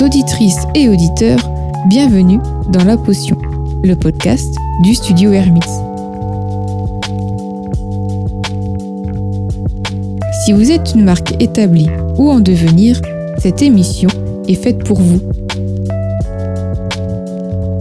[0.00, 1.38] Auditrices et auditeurs,
[1.88, 2.38] bienvenue
[2.70, 3.36] dans La Potion,
[3.84, 5.60] le podcast du studio Hermits.
[10.44, 13.00] Si vous êtes une marque établie ou en devenir,
[13.38, 14.08] cette émission
[14.48, 15.20] est faite pour vous.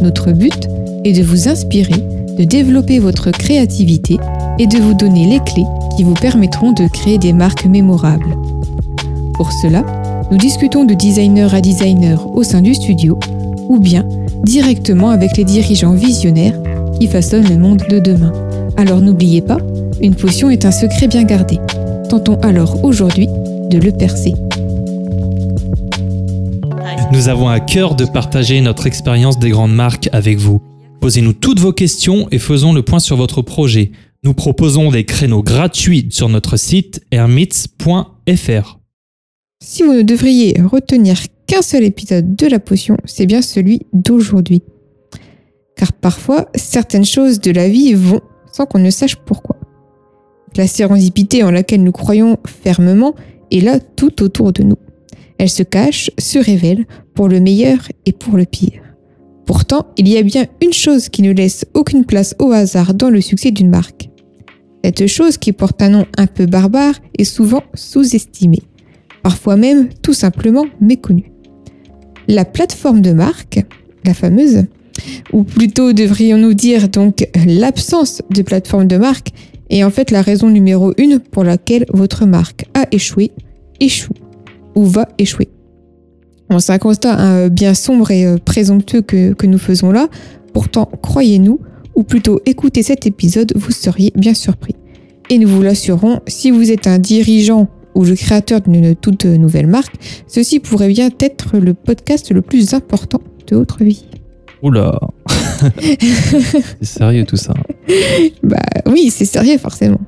[0.01, 0.67] Notre but
[1.05, 2.05] est de vous inspirer,
[2.37, 4.19] de développer votre créativité
[4.59, 8.37] et de vous donner les clés qui vous permettront de créer des marques mémorables.
[9.33, 9.83] Pour cela,
[10.31, 13.19] nous discutons de designer à designer au sein du studio
[13.67, 14.07] ou bien
[14.45, 16.57] directement avec les dirigeants visionnaires
[16.97, 18.31] qui façonnent le monde de demain.
[18.77, 19.57] Alors n'oubliez pas,
[20.01, 21.59] une potion est un secret bien gardé.
[22.09, 24.33] Tentons alors aujourd'hui de le percer.
[27.11, 30.61] Nous avons à cœur de partager notre expérience des grandes marques avec vous.
[31.01, 33.91] Posez-nous toutes vos questions et faisons le point sur votre projet.
[34.23, 38.80] Nous proposons des créneaux gratuits sur notre site hermits.fr.
[39.63, 44.63] Si vous ne devriez retenir qu'un seul épisode de la potion, c'est bien celui d'aujourd'hui.
[45.75, 49.57] Car parfois, certaines choses de la vie vont sans qu'on ne sache pourquoi.
[50.57, 53.13] La sérendipité en laquelle nous croyons fermement
[53.51, 54.77] est là tout autour de nous.
[55.37, 58.81] Elle se cache, se révèle, pour le meilleur et pour le pire.
[59.45, 63.11] Pourtant, il y a bien une chose qui ne laisse aucune place au hasard dans
[63.11, 64.09] le succès d'une marque.
[64.83, 68.63] Cette chose qui porte un nom un peu barbare est souvent sous-estimée
[69.23, 71.31] parfois même tout simplement méconnue.
[72.27, 73.63] La plateforme de marque,
[74.05, 74.65] la fameuse,
[75.33, 79.29] ou plutôt devrions-nous dire donc l'absence de plateforme de marque,
[79.69, 83.31] est en fait la raison numéro une pour laquelle votre marque a échoué,
[83.79, 84.13] échoue
[84.75, 85.49] ou va échouer.
[86.59, 90.07] c'est un constat hein, bien sombre et euh, présomptueux que, que nous faisons là.
[90.53, 91.59] Pourtant, croyez-nous,
[91.95, 94.75] ou plutôt écoutez cet épisode, vous seriez bien surpris.
[95.29, 99.67] Et nous vous l'assurons, si vous êtes un dirigeant ou le créateur d'une toute nouvelle
[99.67, 99.95] marque,
[100.27, 104.05] ceci pourrait bien être le podcast le plus important de votre vie.
[104.61, 104.99] Oula
[106.79, 107.53] C'est sérieux tout ça
[108.43, 108.57] Bah
[108.87, 109.99] oui, c'est sérieux forcément.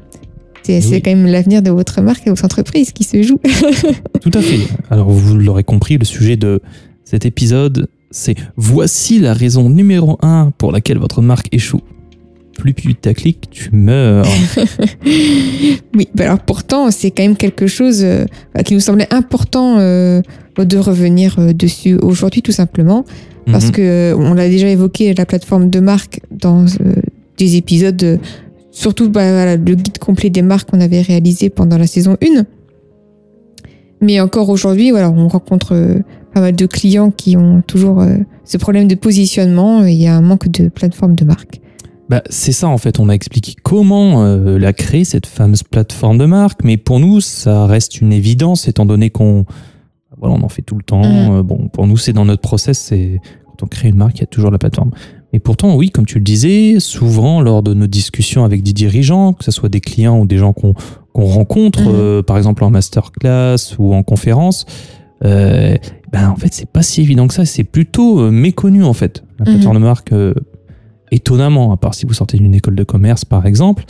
[0.63, 3.39] C'est quand même l'avenir de votre marque et de votre entreprise qui se joue.
[4.21, 4.59] tout à fait.
[4.89, 6.61] Alors vous l'aurez compris, le sujet de
[7.03, 11.81] cet épisode, c'est voici la raison numéro un pour laquelle votre marque échoue
[12.63, 14.25] plus putaclic, tu meurs.
[15.05, 18.25] oui, bah alors pourtant, c'est quand même quelque chose euh,
[18.63, 20.21] qui nous semblait important euh,
[20.57, 23.03] de revenir euh, dessus aujourd'hui, tout simplement,
[23.51, 23.71] parce mhm.
[23.71, 26.65] que on l'a déjà évoqué, la plateforme de marque dans
[27.37, 28.19] des épisodes,
[28.71, 32.45] surtout bah, le guide complet des marques qu'on avait réalisé pendant la saison 1.
[33.99, 35.75] Mais encore aujourd'hui, voilà, on rencontre
[36.33, 38.05] pas mal de clients qui ont toujours
[38.45, 41.59] ce problème de positionnement et il y a un manque de plateforme de marque.
[42.09, 46.17] Bah, c'est ça en fait, on a expliqué comment euh, la créer, cette fameuse plateforme
[46.17, 49.45] de marque, mais pour nous, ça reste une évidence étant donné qu'on
[50.17, 51.03] voilà, on en fait tout le temps.
[51.03, 51.37] Mm.
[51.37, 54.21] Euh, bon, pour nous, c'est dans notre process, c'est quand on crée une marque, il
[54.21, 54.91] y a toujours la plateforme.
[55.31, 59.33] Mais pourtant, oui, comme tu le disais, souvent lors de nos discussions avec des dirigeants,
[59.33, 60.75] que ce soit des clients ou des gens qu'on
[61.15, 61.95] rencontre, mm.
[61.95, 64.65] euh, par exemple en masterclass ou en conférence,
[65.21, 67.45] ben en fait, c'est pas si évident que ça.
[67.45, 69.23] C'est plutôt méconnu en fait.
[69.39, 69.53] La mm.
[69.53, 70.13] plateforme de marque
[71.13, 73.85] étonnamment, à part si vous sortez d'une école de commerce par exemple,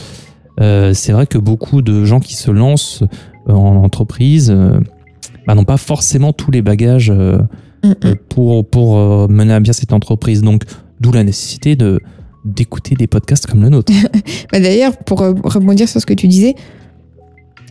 [0.60, 3.02] euh, c'est vrai que beaucoup de gens qui se lancent
[3.48, 4.78] euh, en entreprise euh,
[5.46, 7.12] bah, n'ont pas forcément tous les bagages
[8.28, 10.42] pour, pour mener à bien cette entreprise.
[10.42, 10.62] Donc,
[11.00, 12.00] d'où la nécessité de
[12.44, 13.92] d'écouter des podcasts comme le nôtre.
[14.52, 16.54] Bah, d'ailleurs, pour rebondir sur ce que tu disais,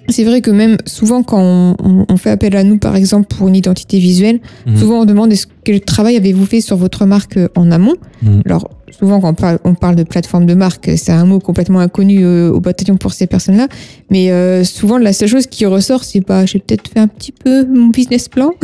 [0.10, 3.56] c'est vrai que même souvent quand on, fait appel à nous, par exemple, pour une
[3.56, 4.78] identité visuelle, mhm.
[4.78, 8.42] souvent on demande est-ce quel travail avez-vous fait sur votre marque en amont mhm.
[8.46, 12.52] Alors, souvent quand on parle, de plateforme de marque, c'est un mot complètement inconnu euh,
[12.52, 13.68] au bataillon pour ces personnes-là.
[14.10, 17.32] Mais euh, souvent, la seule chose qui ressort, c'est pas, j'ai peut-être fait un petit
[17.32, 18.52] peu mon business plan.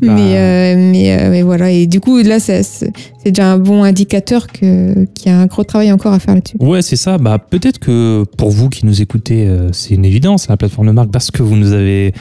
[0.00, 0.16] Bah.
[0.18, 1.70] Euh, mais, mais, voilà.
[1.70, 2.62] Et du coup, là, c'est
[3.24, 6.56] déjà un bon indicateur qu'il y a un gros travail encore à faire là-dessus.
[6.60, 7.16] Ouais, c'est ça.
[7.16, 11.10] Bah, peut-être que pour vous qui nous écoutez, c'est une évidence, la plateforme de marque,
[11.10, 12.12] parce que vous nous avez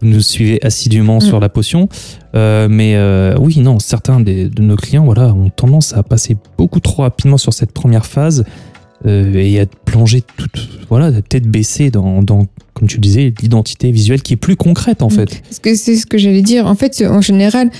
[0.00, 1.22] vous nous suivez assidûment mm.
[1.22, 1.88] sur la potion.
[2.34, 6.80] Euh, mais euh, oui, non, certains de nos clients voilà, ont tendance à passer beaucoup
[6.80, 8.44] trop rapidement sur cette première phase
[9.06, 14.22] euh, et à plonger toute, voilà, tête baissée dans, dans comme tu disais, l'identité visuelle
[14.22, 15.10] qui est plus concrète en mm.
[15.10, 15.42] fait.
[15.42, 16.66] Parce que c'est ce que j'allais dire.
[16.66, 17.70] En fait, en général,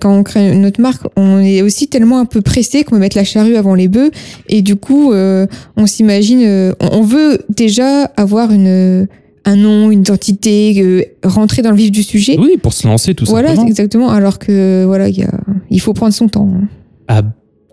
[0.00, 3.16] quand on crée notre marque, on est aussi tellement un peu pressé qu'on veut mettre
[3.16, 4.10] la charrue avant les bœufs.
[4.48, 9.08] Et du coup, on s'imagine, on veut déjà avoir une
[9.44, 12.36] un nom, une identité, euh, rentrer dans le vif du sujet.
[12.38, 13.62] Oui, pour se lancer tout voilà, simplement.
[13.62, 14.08] Voilà, exactement.
[14.10, 15.30] Alors que voilà, y a,
[15.70, 16.48] il faut prendre son temps.
[17.08, 17.22] À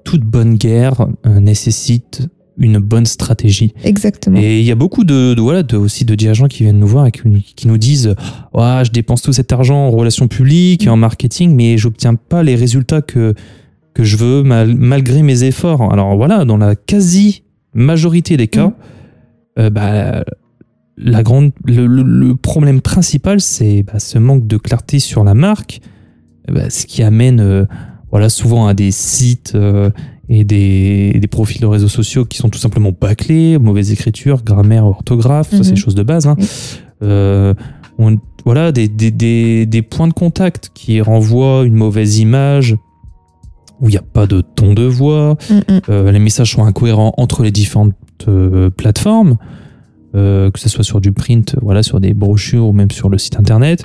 [0.03, 2.27] toute bonne guerre euh, nécessite
[2.57, 3.73] une bonne stratégie.
[3.85, 4.37] Exactement.
[4.37, 6.87] Et il y a beaucoup de, de- voilà de, aussi de dirigeants qui viennent nous
[6.87, 7.21] voir et qui,
[7.55, 8.15] qui nous disent
[8.53, 12.43] ouais, je dépense tout cet argent en relations publiques et en marketing, mais j'obtiens pas
[12.43, 13.33] les résultats que
[13.93, 15.91] que je veux mal- malgré mes efforts.
[15.93, 17.43] Alors voilà, dans la quasi
[17.73, 18.73] majorité des cas, Mhm.
[19.59, 20.23] euh, bah,
[20.99, 25.33] la grande, le, le- le problème principal, c'est bah, ce manque de clarté sur la
[25.33, 25.79] marque,
[26.49, 27.65] euh, bah, ce qui amène euh,
[28.11, 29.89] voilà, souvent à des sites euh,
[30.27, 34.85] et des, des profils de réseaux sociaux qui sont tout simplement bâclés, mauvaise écriture, grammaire,
[34.85, 35.77] orthographe, ça c'est Mhm.
[35.77, 36.27] choses de base.
[36.27, 36.35] hein.
[37.01, 37.53] Euh,
[37.97, 42.75] on- voilà, des, des, des, des points de contact qui renvoient une mauvaise image,
[43.81, 46.09] où il n'y a pas de ton de voix, Mm, mm.
[46.09, 47.93] les messages sont incohérents entre les différentes
[48.77, 49.37] plateformes,
[50.15, 53.17] euh, que ce soit sur du print, voilà, sur des brochures ou même sur le
[53.17, 53.83] site internet.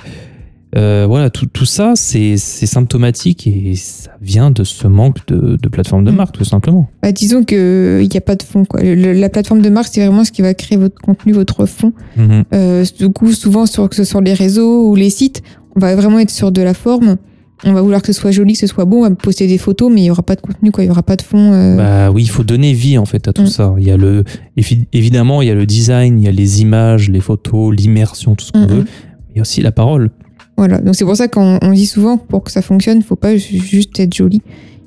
[0.75, 5.69] Euh, voilà, tout, tout ça, c'est symptomatique et ça vient de ce manque de, de
[5.69, 6.15] plateforme de Mm.
[6.15, 6.89] marque, tout simplement.
[7.01, 8.65] Bah, disons qu'il n'y a pas de fond.
[8.65, 8.81] Quoi.
[8.83, 11.93] Le- la plateforme de marque, c'est vraiment ce qui va créer votre contenu, votre fond.
[12.17, 12.43] Mhm.
[12.53, 15.43] Euh, du coup, souvent, sur, que ce soit les réseaux ou les sites,
[15.77, 17.15] on va vraiment être sur de la forme.
[17.65, 18.97] On va vouloir que ce soit joli, que ce soit beau.
[18.99, 20.83] On va poster des photos, mais il n'y aura pas de contenu, quoi.
[20.83, 21.51] Il n'y aura pas de fond.
[21.53, 21.75] euh.
[21.75, 23.47] Bah oui, il faut donner vie en fait à tout Mm.
[23.47, 23.73] ça.
[23.79, 24.23] Il y a le,
[24.57, 28.35] évi- évidemment, il y a le design, il y a les images, les photos, l'immersion,
[28.35, 28.85] tout ce qu'on veut.
[29.31, 30.11] il y a aussi la parole.
[30.57, 30.77] Voilà.
[30.79, 33.03] Donc, c'est pour ça qu'on on dit souvent que pour que ça fonctionne, il ne
[33.05, 34.41] faut pas ju- juste être joli.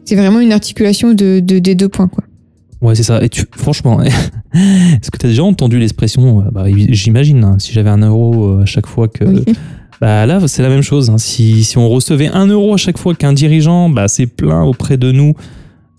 [0.05, 2.25] C'est vraiment une articulation de, de- des deux points, quoi.
[2.81, 3.23] Ouais, c'est ça.
[3.25, 4.01] Et tu, franchement,
[4.55, 8.51] est-ce que tu as déjà entendu l'expression euh, bah, J'imagine, hein, si j'avais un euro
[8.59, 9.25] euh, à chaque fois que.
[9.25, 9.45] Oui.
[10.01, 11.11] Bah là, c'est la même chose.
[11.11, 11.19] hein.
[11.19, 14.97] Si, si on recevait un euro à chaque fois qu'un dirigeant bah, s'est plaint auprès
[14.97, 15.35] de nous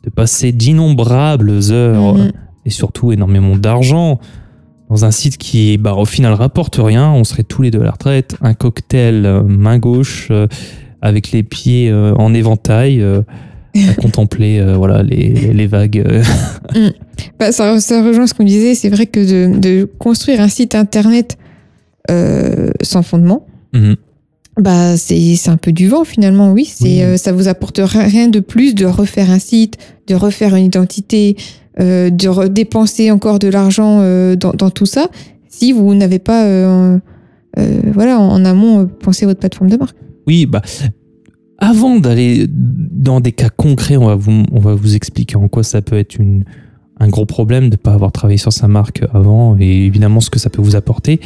[0.06, 2.32] de passer d'innombrables heures Mhm.
[2.66, 4.20] et surtout énormément d'argent
[4.90, 7.84] dans un site qui, bah, au final, rapporte rien, on serait tous les deux à
[7.84, 8.38] la retraite.
[8.42, 10.48] Un cocktail euh, main gauche euh,
[11.02, 13.04] avec les pieds euh, en éventail.
[13.04, 16.24] à contempler voilà les, les vagues euh,
[17.38, 18.74] Bah, ça, ça rejoint ce qu'on disait.
[18.76, 21.38] C'est vrai que de, de construire un site internet
[22.82, 23.96] sans fondement, Mhm.
[24.60, 26.52] bah c'est c'est un peu du vent finalement.
[26.52, 27.02] Oui, c'est Oui.
[27.04, 29.78] euh, ça vous apporte ri- rien de plus de refaire un site,
[30.08, 31.38] de refaire une identité,
[31.80, 35.08] euh, de dépenser encore de l'argent euh, dans, dans tout ça
[35.48, 36.46] si vous n'avez pas
[37.94, 39.96] voilà en, en amont pensé votre plateforme de marque.
[40.28, 40.62] Oui, bah,
[41.58, 45.64] avant d'aller dans des cas concrets, on va vous, on va vous expliquer en quoi
[45.64, 46.46] ça peut être une,
[47.00, 50.30] un gros problème de ne pas avoir travaillé sur sa marque avant et évidemment ce
[50.30, 51.20] que ça peut vous apporter.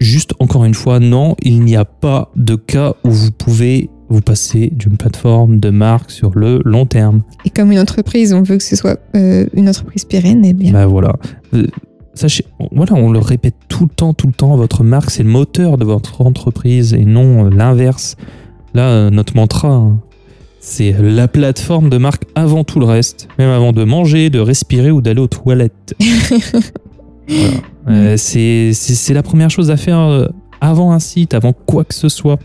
[0.00, 4.20] Juste encore une fois, non, il n'y a pas de cas où vous pouvez vous
[4.20, 7.22] passer d'une plateforme de marque sur le long terme.
[7.44, 10.72] Et comme une entreprise, on veut que ce soit euh, une entreprise pérenne, eh bien
[10.72, 11.14] Bah voilà.
[11.54, 11.66] Euh,
[12.14, 15.28] Sachez, voilà, on le répète tout le temps, tout le temps, votre marque, c'est le
[15.28, 18.16] moteur de votre entreprise et non euh, l'inverse.
[18.74, 20.00] Là, notre mantra, hein,
[20.60, 24.90] c'est la plateforme de marque avant tout le reste, même avant de manger, de respirer
[24.90, 25.94] ou d'aller aux toilettes.
[27.30, 28.10] Voilà.
[28.12, 30.26] Euh, c'est la première chose à faire euh,
[30.60, 32.38] avant un site, avant quoi que ce soit.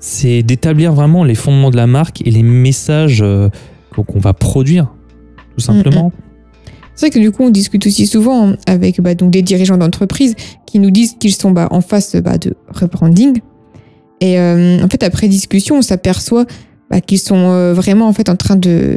[0.00, 3.48] C'est d'établir vraiment les fondements de la marque et les messages euh,
[3.94, 4.92] qu'on va produire,
[5.54, 6.12] tout simplement.
[6.94, 10.34] C'est vrai que du coup, on discute aussi souvent avec bah, donc des dirigeants d'entreprise
[10.66, 13.40] qui nous disent qu'ils sont bah, en face bah, de rebranding.
[14.20, 16.44] Et euh, en fait, après discussion, on s'aperçoit
[17.06, 18.96] qu'ils sont euh, vraiment en fait en train de,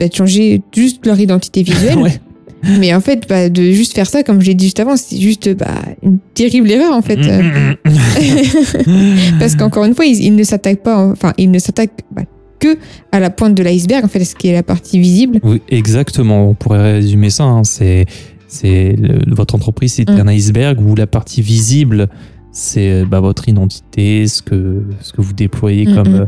[0.00, 1.98] de, de changer juste leur identité visuelle.
[2.02, 2.20] Ouais.
[2.78, 5.18] Mais en fait, bah, de juste faire ça, comme je l'ai dit juste avant, c'est
[5.18, 5.66] juste bah,
[6.02, 7.18] une terrible erreur en fait.
[7.18, 7.74] Euh,
[9.38, 12.22] Parce qu'encore une fois, ils, ils ne s'attaquent pas, enfin, ils ne s'attaquent bah,
[12.58, 12.76] que
[13.12, 15.40] à la pointe de l'iceberg, en fait, ce qui est la partie visible.
[15.42, 16.48] Oui, exactement.
[16.48, 17.44] On pourrait résumer ça.
[17.44, 17.64] hein.
[17.64, 18.06] C'est,
[18.48, 20.20] c'est le- votre entreprise, c'est Mm.
[20.20, 22.08] un iceberg où la partie visible,
[22.52, 26.20] c'est bah, votre identité, ce que, ce que vous déployez Mm, comme, mm.
[26.20, 26.26] euh,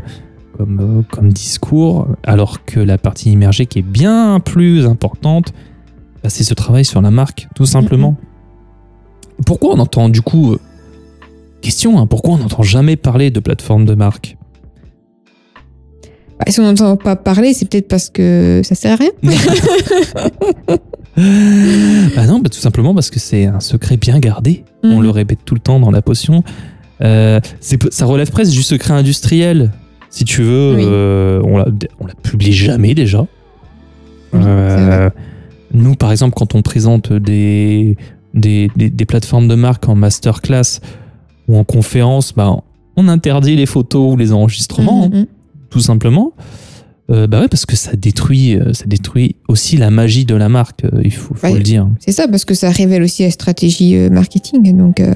[0.57, 5.53] comme, euh, comme discours, alors que la partie immergée, qui est bien plus importante,
[6.23, 8.15] bah, c'est ce travail sur la marque, tout simplement.
[9.45, 10.59] Pourquoi on entend du coup euh,
[11.61, 14.37] Question, hein, pourquoi on n'entend jamais parler de plateforme de marque?
[16.39, 19.09] Bah, si on n'entend pas parler, c'est peut-être parce que ça sert à rien.
[22.15, 24.63] Bah non, bah tout simplement parce que c'est un secret bien gardé.
[24.83, 25.01] On Mhm.
[25.03, 26.43] le répète tout le temps dans la potion.
[27.01, 29.71] Euh, c'est- ça relève presque du secret industriel.
[30.11, 30.83] Si tu veux, Oui.
[30.85, 31.65] euh, on, la,
[31.99, 33.21] on la publie jamais déjà.
[34.33, 35.09] Oui, c'est vrai.
[35.73, 37.97] Nous, par exemple, quand on présente des,
[38.33, 40.79] des, des- des plateformes de marque en masterclass
[41.47, 42.55] ou en conférence, bah,
[42.95, 45.25] on interdit les photos ou les enregistrements, hein, Mhm.
[45.69, 46.33] tout simplement.
[47.09, 50.49] Euh, bah ouais, parce que ça détruit, euh, ça détruit aussi la magie de la
[50.49, 51.53] marque, euh, il faut, faut Ouais.
[51.53, 51.87] le dire.
[51.99, 54.75] C'est ça, parce que ça révèle aussi la stratégie marketing.
[54.77, 55.13] Donc, euh,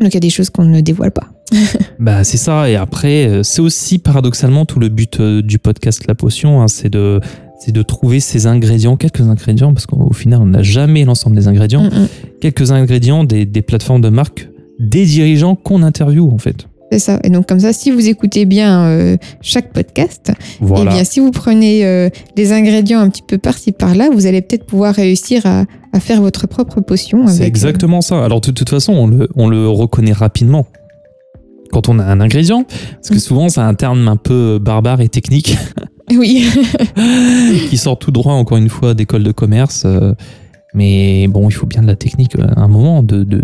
[0.00, 1.28] donc il y a des choses qu'on ne dévoile pas.
[1.98, 6.04] Bah c'est ça et après euh, c'est aussi paradoxalement tout le but euh, du podcast
[6.08, 7.20] La Potion hein, c'est de
[7.60, 11.48] c'est de trouver ces ingrédients, quelques ingrédients, parce qu'au final, on n'a jamais l'ensemble des
[11.48, 12.08] ingrédients, Mm, mm.
[12.40, 16.66] quelques ingrédients des, des plateformes de marque, des dirigeants qu'on interviewe en fait.
[16.92, 17.20] C'est ça.
[17.24, 20.90] Et donc comme ça, si vous écoutez bien euh, chaque podcast, Voilà.
[20.90, 24.42] eh bien si vous prenez euh, des ingrédients un petit peu par-ci par-là, vous allez
[24.42, 27.26] peut-être pouvoir réussir à, à faire votre propre potion.
[27.28, 28.22] C'est euh, exactement ça.
[28.22, 30.66] Alors, de toute façon, on le, on le reconnaît rapidement
[31.74, 33.18] quand on a un ingrédient, parce que Mm.
[33.18, 35.56] souvent, c'est un terme un peu barbare et technique
[36.10, 36.46] Oui.
[37.70, 39.82] qui sort tout droit, encore une fois, d'école de commerce.
[39.84, 40.14] euh,
[40.74, 43.42] Mais bon, il faut bien de la technique euh, à un moment, de, de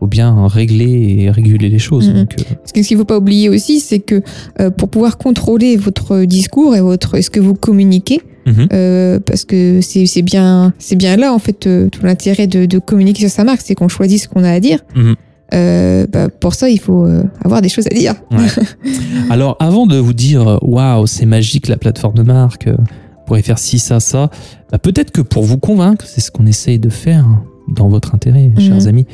[0.00, 2.08] faut bien régler et réguler les choses.
[2.08, 2.14] Mhm.
[2.14, 4.22] Donc, euh, Parce que ce qu'il ne faut pas oublier aussi, c'est que
[4.60, 8.68] euh, pour pouvoir contrôler votre discours et votre, ce que vous communiquez, mhm.
[8.72, 12.78] euh, parce que c'est bien, c'est bien là en fait euh, tout l'intérêt de, de
[12.78, 14.80] communiquer sur sa marque, c'est qu'on choisit ce qu'on a à dire.
[14.94, 15.14] Mhm.
[15.52, 18.14] Euh, bah, pour ça, il faut euh, avoir des choses à dire.
[19.30, 22.76] Alors, avant de vous dire, waouh, c'est magique la plateforme de marque, euh,
[23.22, 24.30] on pourrait faire ci, ça, ça,
[24.72, 27.26] bah, peut-être que pour vous convaincre, c'est ce qu'on essaye de faire
[27.68, 28.88] dans votre intérêt, chers Mhm.
[28.88, 29.06] amis,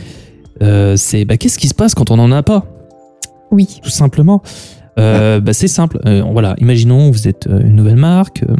[0.62, 2.64] euh, c'est bah, qu'est-ce qui se passe quand on n'en a pas?
[3.50, 3.80] Oui.
[3.82, 4.42] Tout simplement.
[4.98, 6.00] Euh, c'est simple.
[6.06, 8.44] Euh, voilà, imaginons, vous êtes euh, une nouvelle marque.
[8.48, 8.54] euh,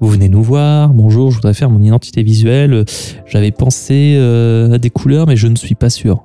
[0.00, 2.72] vous venez nous voir, bonjour, je voudrais faire mon identité visuelle.
[2.74, 2.84] euh,
[3.26, 6.24] J'avais pensé euh, à des couleurs, mais je ne suis pas sûr.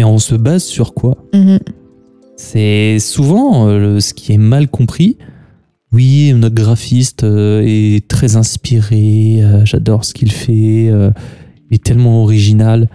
[0.00, 1.18] Mais on se base sur quoi?
[1.34, 1.58] Mhm.
[2.34, 5.18] c'est souvent euh, ce qui est mal compris.
[5.92, 11.12] Oui, notre graphiste euh, est très inspiré, euh, j'adore ce qu'il fait, il
[11.70, 12.88] est tellement original.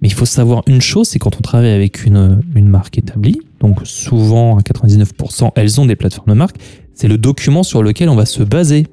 [0.00, 3.40] Mais il faut savoir une chose, c'est quand on travaille avec une, une marque établie,
[3.58, 6.58] donc souvent à 99%, elles ont des plateformes de marque,
[6.94, 8.86] c'est le document sur lequel on va se baser.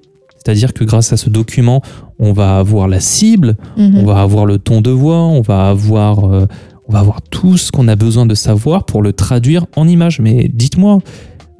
[0.44, 1.84] C'est-à-dire que grâce à ce document,
[2.18, 3.98] on va avoir la cible, Mhm.
[4.00, 6.48] on va avoir le ton de voix, on va avoir,
[6.92, 10.20] on va avoir tout ce qu'on a besoin de savoir pour le traduire en images.
[10.20, 11.00] Mais dites-moi,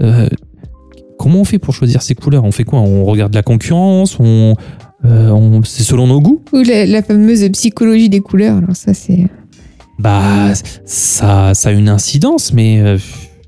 [0.02, 0.28] euh,
[1.18, 2.44] comment on fait pour choisir ces couleurs?
[2.44, 2.80] On fait quoi?
[2.82, 4.18] On regarde la concurrence?
[4.20, 4.56] On,
[5.06, 6.42] euh, on- C'est selon nos goûts?
[6.52, 8.58] Ou la, la fameuse psychologie des couleurs.
[8.58, 9.28] Alors ça, c'est
[10.00, 10.52] Bah,
[10.84, 12.98] ça, ça a une incidence, mais euh,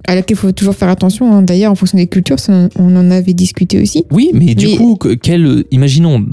[0.07, 1.33] à laquelle il faut toujours faire attention.
[1.33, 1.41] hein.
[1.41, 4.05] D'ailleurs, en fonction des cultures, ça, on en avait discuté aussi.
[4.09, 6.25] oui, mais du Mais- coup, que- quel, imaginons,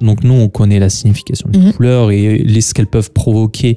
[0.00, 1.72] donc nous, on connaît la signification des Mhm.
[1.72, 3.74] couleurs et les, ce qu'elles peuvent provoquer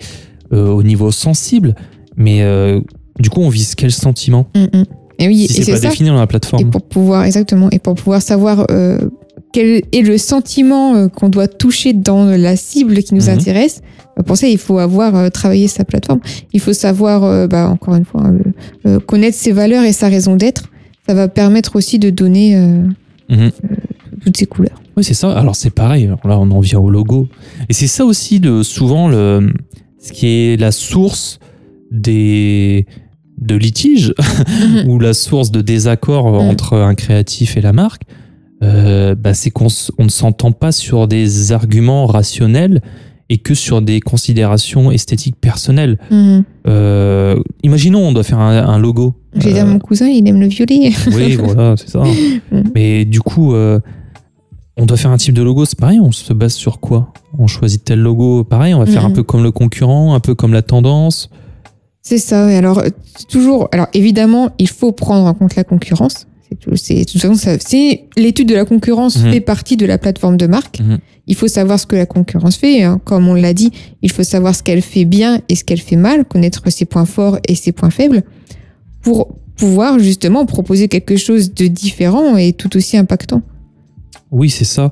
[0.54, 1.76] euh, au niveau sensible,
[2.16, 2.80] mais euh,
[3.20, 4.86] du coup, on vise quel sentiment Mhm.
[5.20, 5.90] Et oui, si et c'est pas ça.
[5.90, 6.70] défini dans la Et plateforme.
[6.70, 9.00] pour pouvoir, exactement, et pour pouvoir savoir euh,
[9.52, 13.30] quel est le sentiment qu'on doit toucher dans la cible qui nous Mhm.
[13.40, 13.82] intéresse,
[14.20, 16.20] euh, pour ça, il faut avoir travaillé sa plateforme.
[16.54, 18.24] Il faut savoir, bah, encore une fois,
[19.08, 20.66] connaître ses valeurs et sa raison d'être.
[21.08, 22.56] Ça va permettre aussi de donner
[23.30, 23.52] Mhm.
[24.24, 24.80] toutes ces couleurs.
[24.96, 25.32] Oui, c'est ça.
[25.32, 26.06] Alors c'est pareil.
[26.06, 27.28] Alors là, on en vient au logo.
[27.70, 29.52] Et c'est ça aussi de souvent le,
[30.00, 31.40] ce qui est la source
[31.92, 32.86] des
[33.40, 34.84] de litiges Mhm.
[34.90, 36.48] ou la source de désaccord Mm.
[36.50, 38.04] entre un créatif et la marque.
[38.64, 39.68] euh, bah, c'est qu'on
[40.00, 42.82] ne s'entend pas sur des arguments rationnels
[43.30, 46.00] et que sur des considérations esthétiques personnelles.
[46.10, 46.44] Mhm.
[46.68, 49.14] Euh, imaginons, on doit faire un, un logo.
[49.38, 50.92] J'ai dit à Euh, mon cousin, il aime le violet.
[51.14, 52.02] oui, voilà, c'est ça.
[52.52, 52.64] Mm.
[52.74, 53.80] Mais du coup, euh,
[54.78, 57.12] on doit faire un type de logo, c'est pareil, on se base sur quoi?
[57.38, 59.16] On choisit tel logo, pareil, on va faire un Mhm.
[59.16, 61.30] peu comme le concurrent, un peu comme la tendance.
[62.02, 62.52] C'est ça.
[62.52, 62.90] Et alors, euh,
[63.28, 63.68] toujours.
[63.74, 66.28] Alors, évidemment, il faut prendre en compte la concurrence.
[66.50, 69.32] C'est tout- C'est l'étude de la concurrence Mhm.
[69.34, 70.80] fait partie de la plateforme de marque.
[70.80, 71.00] Mhm.
[71.28, 72.84] Il faut savoir ce que la concurrence fait.
[72.84, 73.02] hein.
[73.04, 75.98] Comme on l'a dit, il faut savoir ce qu'elle fait bien et ce qu'elle fait
[75.98, 78.24] mal, connaître ses points forts et ses points faibles,
[79.02, 83.42] pour pouvoir justement proposer quelque chose de différent et tout aussi impactant.
[84.32, 84.92] Oui, c'est ça.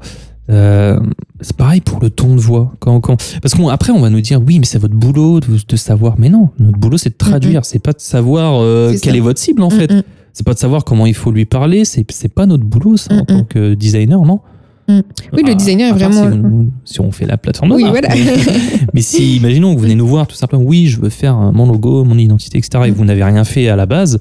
[0.50, 1.00] Euh,
[1.42, 2.72] c'est pareil pour le ton de voix.
[2.80, 3.18] Quand, quand...
[3.42, 6.15] Parce qu'après, on va nous dire, oui, mais c'est votre boulot de, de savoir.
[6.20, 7.65] Mais non, notre boulot, c'est de traduire.
[7.65, 9.18] C'est pas de savoir euh, C'est quelle ça.
[9.18, 9.92] est votre cible, en fait.
[10.34, 11.84] C'est pas de savoir comment il faut lui parler.
[11.86, 13.46] C'est pas notre boulot, ça, en Mm, tant mm.
[13.48, 14.39] que designer, non?
[14.88, 15.00] Mm.
[15.34, 18.10] Oui, le Ah, designer est vraiment- Si, on fait la plateforme Oui, voilà.
[18.94, 21.65] Mais si, imaginons que vous venez nous voir tout simplement, oui, je veux faire mon
[21.65, 24.20] logo, mon identité, etc., et vous n'avez rien fait à la base,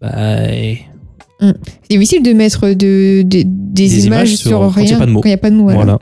[0.00, 0.10] bah,
[1.42, 4.68] C'est difficile de mettre de, de- des, Des images, images sur- sur, rien
[4.98, 5.68] quand il n'y a pas de mots.
[5.70, 5.98] voilà.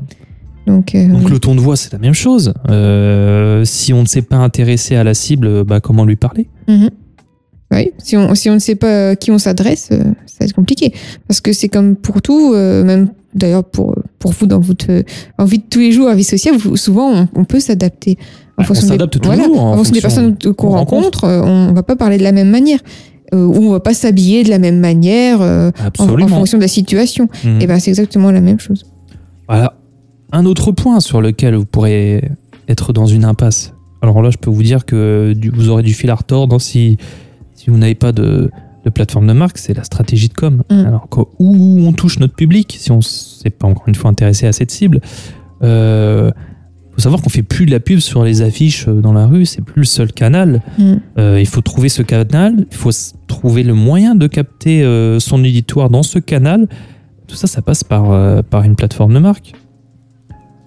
[0.66, 2.52] Donc, euh, Donc le ton de voix, c'est la même chose.
[2.68, 6.48] Euh, si on ne s'est pas intéressé à la cible, bah, comment lui parler?
[6.68, 6.90] Mhm.
[7.72, 10.46] Oui, si on, si on ne sait pas à qui on s'adresse, euh, ça va
[10.46, 10.92] être compliqué.
[11.28, 15.02] Parce que c'est comme pour tout, euh, même d'ailleurs pour, pour vous dans votre euh,
[15.38, 18.18] en vie de tous les jours, en vie sociale, vous- souvent on, on peut s'adapter.
[18.58, 21.82] Bah, on des- s'adapte toujours en en fonction des fonction personnes qu'on rencontre, on va
[21.84, 22.80] pas parler de la même manière.
[23.32, 26.68] Euh, ou on va pas s'habiller de la même manière euh, en, fonction de la
[26.68, 27.28] situation.
[27.44, 27.60] Mhm.
[27.60, 28.86] Et ben c'est exactement la même chose.
[29.48, 29.74] Voilà.
[30.32, 32.30] Un autre point sur lequel vous pourrez
[32.68, 33.72] être dans une impasse.
[34.02, 36.96] Alors là, je peux vous dire que du- vous aurez du fil à retordre si,
[37.54, 38.50] si vous n'avez pas de,
[38.84, 40.62] de plateforme de marque, c'est la stratégie de com.
[40.70, 40.74] Mm.
[40.86, 41.08] Alors,
[41.38, 44.52] où on touche notre public, si on ne s'est pas encore une fois intéressé à
[44.52, 45.00] cette cible,
[45.62, 46.30] euh,
[46.92, 49.46] faut savoir qu'on fait plus de la pub sur les affiches euh, dans la rue,
[49.46, 50.62] c'est plus le seul canal.
[50.78, 50.94] Mm.
[51.18, 52.90] Euh, il faut trouver ce canal, il faut
[53.30, 56.66] trouver le moyen de capter euh, son auditoire dans ce canal.
[57.28, 59.52] Tout ça, ça passe par, euh, par une plateforme de marque.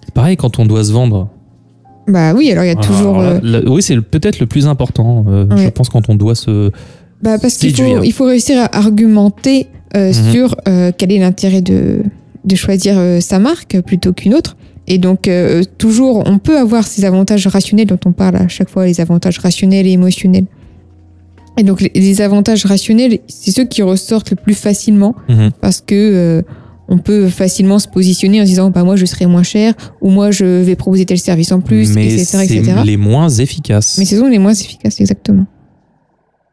[0.06, 1.30] C'est pareil quand on doit se vendre.
[2.08, 3.18] Bah oui, alors il y a toujours.
[3.18, 6.36] Là, euh, là, oui, c'est peut-être le plus important, euh, je pense, quand on doit
[6.36, 6.72] se.
[7.22, 10.14] Bah, parce qu'il faut, il faut réussir à argumenter Mhm.
[10.32, 10.56] sur
[10.98, 12.02] quel est l'intérêt de,
[12.46, 14.58] de choisir sa marque plutôt qu'une autre.
[14.88, 15.30] Et donc,
[15.78, 19.38] toujours, on peut avoir ces avantages rationnels dont on parle à chaque fois, les avantages
[19.38, 20.48] rationnels et émotionnels.
[21.58, 25.52] Et donc, les, les avantages rationnels, c'est ceux qui ressortent le plus facilement Mhm.
[25.62, 26.42] parce que euh,
[26.90, 30.10] on peut facilement se positionner en se disant, bah, moi, je serai moins cher ou
[30.10, 32.74] moi, je vais proposer tel service en plus, mais etc., c'est etc.
[32.86, 33.98] les moins efficaces.
[34.00, 35.46] Mais ce sont les moins efficaces, exactement.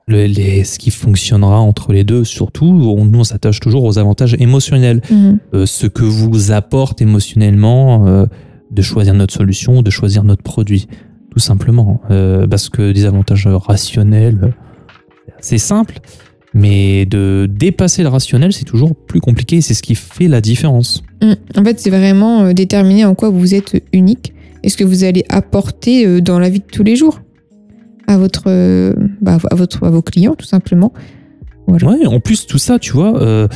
[0.07, 3.99] Le- les- ce qui fonctionnera entre les deux, surtout, on, nous on s'attache toujours aux
[3.99, 5.03] avantages émotionnels.
[5.11, 5.39] Mhm.
[5.55, 8.27] Euh, ce que vous apporte émotionnellement euh,
[8.71, 10.87] de choisir notre solution, de choisir notre produit,
[11.33, 12.01] tout simplement.
[12.51, 14.53] Parce que des avantages rationnels,
[15.41, 15.99] c'est simple,
[16.55, 19.61] mais de dépasser le rationnel, c'est toujours plus compliqué.
[19.61, 21.03] C'est ce qui fait la différence.
[21.23, 21.33] Mm.
[21.57, 24.33] En fait, c'est vraiment euh, déterminer en quoi vous êtes unique
[24.63, 27.21] et ce que vous allez apporter euh, dans la vie de tous les jours
[28.07, 30.93] à votre, euh, bah, à votre, à vos clients, tout simplement.
[31.67, 31.87] Voilà.
[31.87, 33.47] Ouais, en plus, tout ça, tu vois, euh,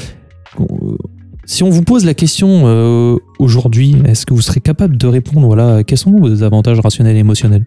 [0.61, 0.97] euh,
[1.45, 5.47] si on vous pose la question euh, aujourd'hui, est-ce que vous serez capable de répondre,
[5.47, 7.67] voilà, quels sont vos avantages rationnels et émotionnels?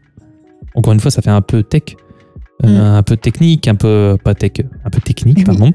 [0.76, 1.98] Encore une fois, ça fait un peu tech,
[2.66, 2.96] euh, Mm.
[2.98, 5.72] un peu technique, un peu, pas tech, un peu technique, pardon.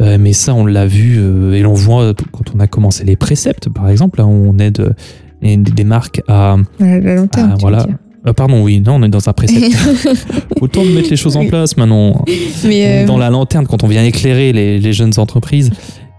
[0.00, 3.16] Euh, mais ça, on l'a vu euh, et l'on voit quand on a commencé les
[3.16, 6.56] préceptes, par exemple, là, on aide euh, des marques à.
[6.78, 7.28] La veux
[7.60, 7.86] voilà.
[8.26, 9.74] euh, pardon, oui, non, on est dans un précepte.
[10.60, 12.24] Autant de mettre les choses en place maintenant.
[12.64, 15.70] Mais, euh, Dans la lanterne, quand on vient éclairer les, les jeunes entreprises,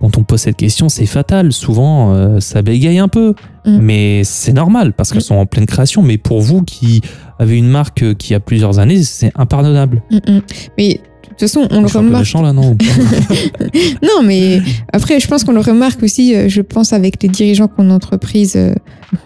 [0.01, 1.53] quand on pose cette question, c'est fatal.
[1.53, 3.33] Souvent, euh, ça bégaye un peu.
[3.65, 3.77] Mm.
[3.79, 5.21] Mais c'est normal parce qu'elles Mm.
[5.21, 6.01] sont en pleine création.
[6.01, 7.01] Mais pour vous qui
[7.39, 10.01] avez une marque euh, qui a plusieurs années, c'est impardonnable.
[10.11, 10.39] mm.
[10.77, 12.19] Mais de toute façon, on le remarque.
[12.23, 12.75] méchant là, non
[14.03, 14.61] Non, mais
[14.91, 18.55] après, je pense qu'on le remarque aussi, euh, je pense, avec les dirigeants qu'on entreprise,
[18.55, 18.73] euh,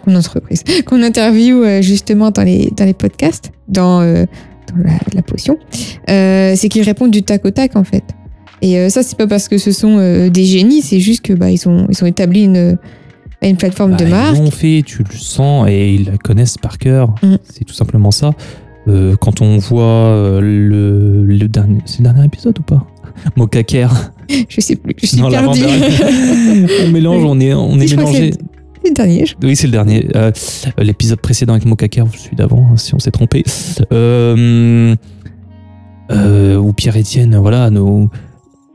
[0.04, 5.22] qu'on entreprise, qu'on interviewe euh, justement dans les, dans les podcasts, dans, dans la, la
[5.22, 5.58] potion,
[6.06, 8.04] c'est qu'ils répondent du tac au tac, en fait.
[8.62, 11.32] Et euh, ça, c'est pas parce que ce sont euh, des génies, c'est juste que
[11.32, 12.78] bah, ils, ont, ils ont établi une,
[13.42, 14.36] une plateforme Bah, de marque.
[14.36, 17.14] Ils l'ont fait, tu le sens et ils la connaissent par cœur.
[17.22, 17.36] Mm.
[17.44, 18.32] C'est tout simplement ça.
[18.88, 22.86] Euh, quand on voit le, le dernier, c'est le dernier épisode ou pas?
[23.36, 23.90] Mokaker.
[24.48, 25.60] Je sais plus, je suis Non, perdue.
[26.84, 28.32] on mélange, on est, on est mélangé.
[28.82, 29.24] C'est le dernier.
[29.42, 30.08] Oui, c'est le dernier.
[30.16, 30.32] Euh,
[30.78, 33.44] L'épisode précédent avec Mokaker, celui d'avant, hein, si on s'est trompé.
[33.92, 34.96] Euh,
[36.10, 37.70] ou Pierre-Étienne, voilà.
[37.70, 38.10] Nos...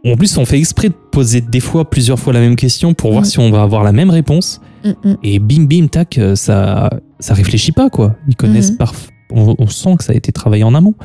[0.05, 3.11] En plus, on fait exprès de poser des fois, plusieurs fois la même question pour
[3.11, 3.25] voir Mm.
[3.25, 4.59] si on va avoir la même réponse.
[4.83, 5.15] Mm, mm.
[5.23, 8.15] Et bim, bim, tac, euh, ça, ça réfléchit pas, quoi.
[8.27, 8.77] Ils connaissent Mhm.
[8.77, 10.95] parf- on, on sent que ça a été travaillé en amont.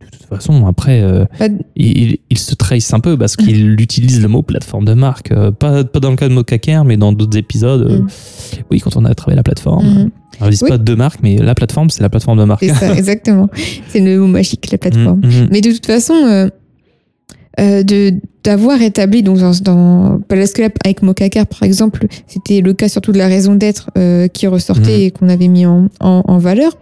[0.00, 4.20] De toute façon, après, euh, Bah, il, il- se trahissent un peu parce qu'il utilise
[4.20, 5.30] le mot plateforme de marque.
[5.30, 8.04] Euh, pas, pas dans le cas de Mokaker, mais dans d'autres épisodes.
[8.70, 10.10] Oui, quand on a travaillé la plateforme.
[10.38, 10.68] Alors, ils disent Oui.
[10.70, 12.64] pas de marque, mais la plateforme, c'est la plateforme de marque.
[12.64, 13.48] C'est ça, exactement.
[13.88, 15.20] C'est le mot magique, la plateforme.
[15.50, 16.48] Mais de toute façon, euh,
[17.60, 22.88] euh, de d'avoir établi donc dans, dans là, avec Mokaker par exemple, c'était le cas
[22.88, 25.02] surtout de la raison d'être euh, qui ressortait Mhm.
[25.02, 26.72] et qu'on avait mis en, en, en valeur.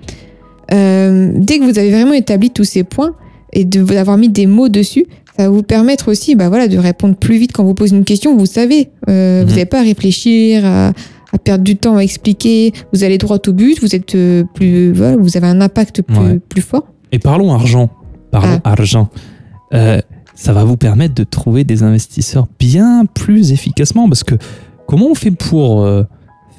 [0.73, 3.15] Euh, dès que vous avez vraiment établi tous ces points
[3.53, 5.07] et de d'avoir mis des mots dessus,
[5.37, 8.05] ça va vous permettre aussi, bah voilà, de répondre plus vite quand vous posez une
[8.05, 8.37] question.
[8.37, 9.55] Vous savez, euh, vous Mhm.
[9.57, 10.89] n'avez pas à réfléchir, à,
[11.33, 12.73] à perdre du temps à expliquer.
[12.93, 13.81] Vous allez droit au but.
[13.81, 16.39] Vous êtes euh, plus, voilà, vous avez un impact plus, Ouais.
[16.49, 16.87] plus fort.
[17.13, 17.91] Et parlons argent.
[18.31, 19.09] Parlons argent.
[19.75, 20.01] Euh,
[20.41, 24.37] ça va vous permettre de trouver des investisseurs bien plus efficacement parce que
[24.87, 26.05] comment on fait pour euh,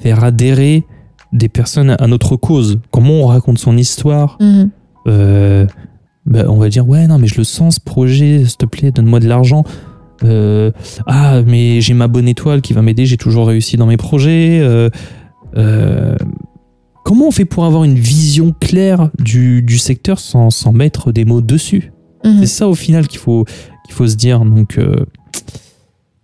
[0.00, 0.84] faire adhérer
[1.32, 2.78] des personnes à notre cause?
[2.92, 4.38] Comment on raconte son histoire?
[4.40, 4.70] Mhm.
[5.08, 5.66] Euh,
[6.26, 8.92] ben, on va dire ouais non mais je le sens ce projet s'il te plaît
[8.92, 9.64] donne-moi de l'argent.
[10.22, 10.70] Euh,
[11.08, 14.62] ah mais j'ai ma bonne étoile qui va m'aider j'ai toujours réussi dans mes projets.
[17.04, 21.24] Comment on fait pour avoir une vision claire du, du secteur sans, sans mettre des
[21.24, 21.90] mots dessus?
[22.24, 22.38] Mhm.
[22.40, 23.44] c'est ça au final qu'il faut
[23.84, 25.04] qu'il faut se dire donc euh,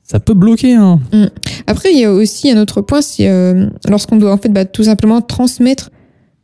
[0.02, 1.00] ça peut bloquer hein.
[1.66, 4.64] Après, il y a aussi un autre point, c'est euh, lorsqu'on doit en fait bah,
[4.64, 5.90] tout simplement transmettre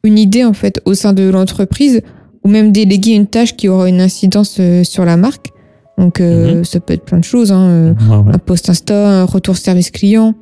[0.02, 2.02] une idée en fait au sein de l'entreprise
[2.44, 5.48] ou même déléguer une tâche qui aura une incidence euh, sur la marque.
[5.96, 9.56] Donc euh, ça peut être plein de choses, hein, Ouais, un post Insta, un retour
[9.56, 10.34] service client,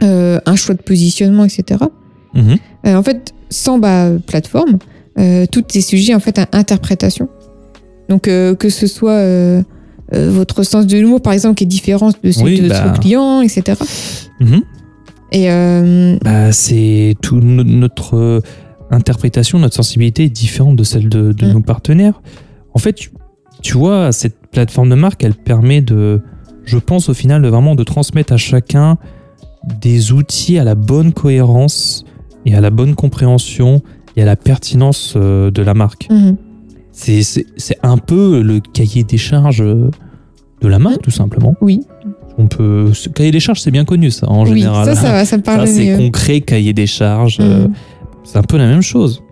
[0.00, 1.84] un choix de positionnement, etc.
[2.34, 2.58] Mhm.
[2.86, 4.78] Euh, en fait, sans bah, plateforme,
[5.18, 7.28] euh, tout est sujet en fait à interprétation.
[8.08, 9.62] Donc euh, que ce soit euh,
[10.14, 12.82] euh, votre sens de l'humour, par exemple, qui est différent de celui Oui, de bah.
[12.88, 13.78] votre client, etc.
[14.40, 14.62] Mhm.
[15.32, 18.40] Et euh, Bah, c'est tout no- notre
[18.90, 21.52] interprétation, notre sensibilité est différente de celle de, de Mm.
[21.52, 22.22] nos partenaires.
[22.74, 23.10] En fait, tu,
[23.60, 26.22] tu vois, cette plateforme de marque, elle permet de,
[26.64, 28.96] je pense au final, de vraiment de transmettre à chacun
[29.82, 32.06] des outils à la bonne cohérence
[32.46, 33.82] et à la bonne compréhension
[34.16, 36.08] et à la pertinence de la marque.
[36.10, 36.36] mhm.
[37.00, 39.88] C'est c'est- c'est un peu le cahier des charges euh,
[40.60, 41.54] de la marque, tout simplement.
[41.60, 41.80] oui,
[42.40, 44.84] On peut, ce cahier des charges, c'est bien connu, ça, en oui, général.
[44.84, 45.96] ça, ça va, ça me Ça, parle c'est mieux.
[45.96, 47.38] concret, cahier des charges.
[47.40, 47.72] euh, Mhm.
[48.24, 49.22] c'est un peu la même chose.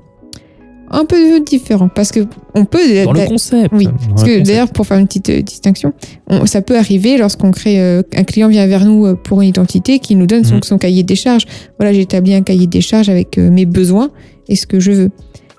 [0.91, 2.21] Un peu différent, parce que
[2.55, 2.79] on peut.
[3.05, 3.71] Dans le concept.
[3.73, 5.93] oui, Parce que d'ailleurs, pour faire une petite euh, distinction,
[6.29, 9.49] on- ça peut arriver lorsqu'on crée euh, un client vient vers nous euh, pour une
[9.49, 10.63] identité, qui nous donne son, Mhm.
[10.63, 11.45] son cahier des charges.
[11.79, 14.11] Voilà, j'ai établi un cahier des charges avec mes besoins
[14.49, 15.11] et ce que je veux.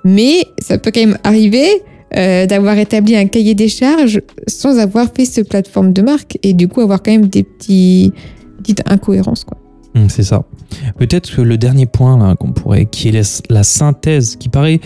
[0.05, 1.67] Mais ça peut quand même arriver
[2.15, 6.53] euh, d'avoir établi un cahier des charges sans avoir fait ce plateforme de marque et
[6.53, 8.13] du coup avoir quand même des petits
[8.59, 9.57] petites incohérences quoi.
[9.95, 10.43] Hum, c'est ça.
[10.97, 14.79] Peut-être que le dernier point là qu'on pourrait, qui est la, la synthèse, qui paraît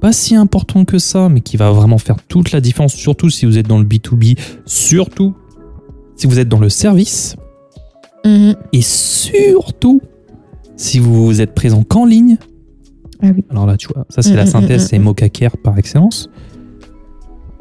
[0.00, 3.46] pas si important que ça, mais qui va vraiment faire toute la différence, surtout si
[3.46, 5.34] vous êtes dans le B2B, surtout
[6.16, 7.36] si vous êtes dans le service,
[8.72, 10.00] et surtout
[10.76, 12.36] si vous êtes présent qu'en ligne.
[13.22, 13.44] Ah oui.
[13.50, 14.98] Alors là, tu vois, ça c'est Mm, la synthèse, c'est.
[14.98, 16.30] Mocha Care par excellence.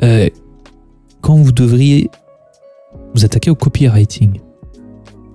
[0.04, 0.28] Euh,
[1.22, 2.10] quand vous devriez
[3.16, 4.40] vous attaquer au copywriting,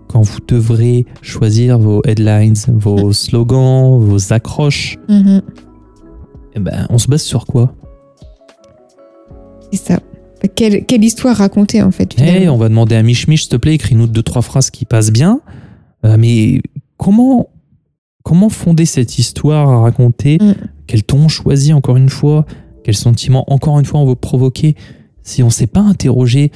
[0.08, 5.42] quand vous devrez choisir vos headlines, vos slogans, vos accroches, Mhm.
[6.54, 7.74] eh ben, on se base sur quoi?
[9.72, 10.00] C'est ça.
[10.56, 13.56] Quelle, quelle histoire raconter en fait Eh, on va demander à Mich Mich, s'il te
[13.56, 15.40] plaît, écris-nous deux, trois phrases qui passent bien.
[16.04, 16.60] Euh, mais
[16.96, 17.48] comment,
[18.24, 20.38] comment fonder cette histoire à raconter?
[20.40, 20.54] Mm.
[20.88, 22.44] Quel ton choisir encore une fois?
[22.84, 24.74] Quel sentiment encore une fois on veut provoquer
[25.22, 26.50] Si on ne s'est pas interrogé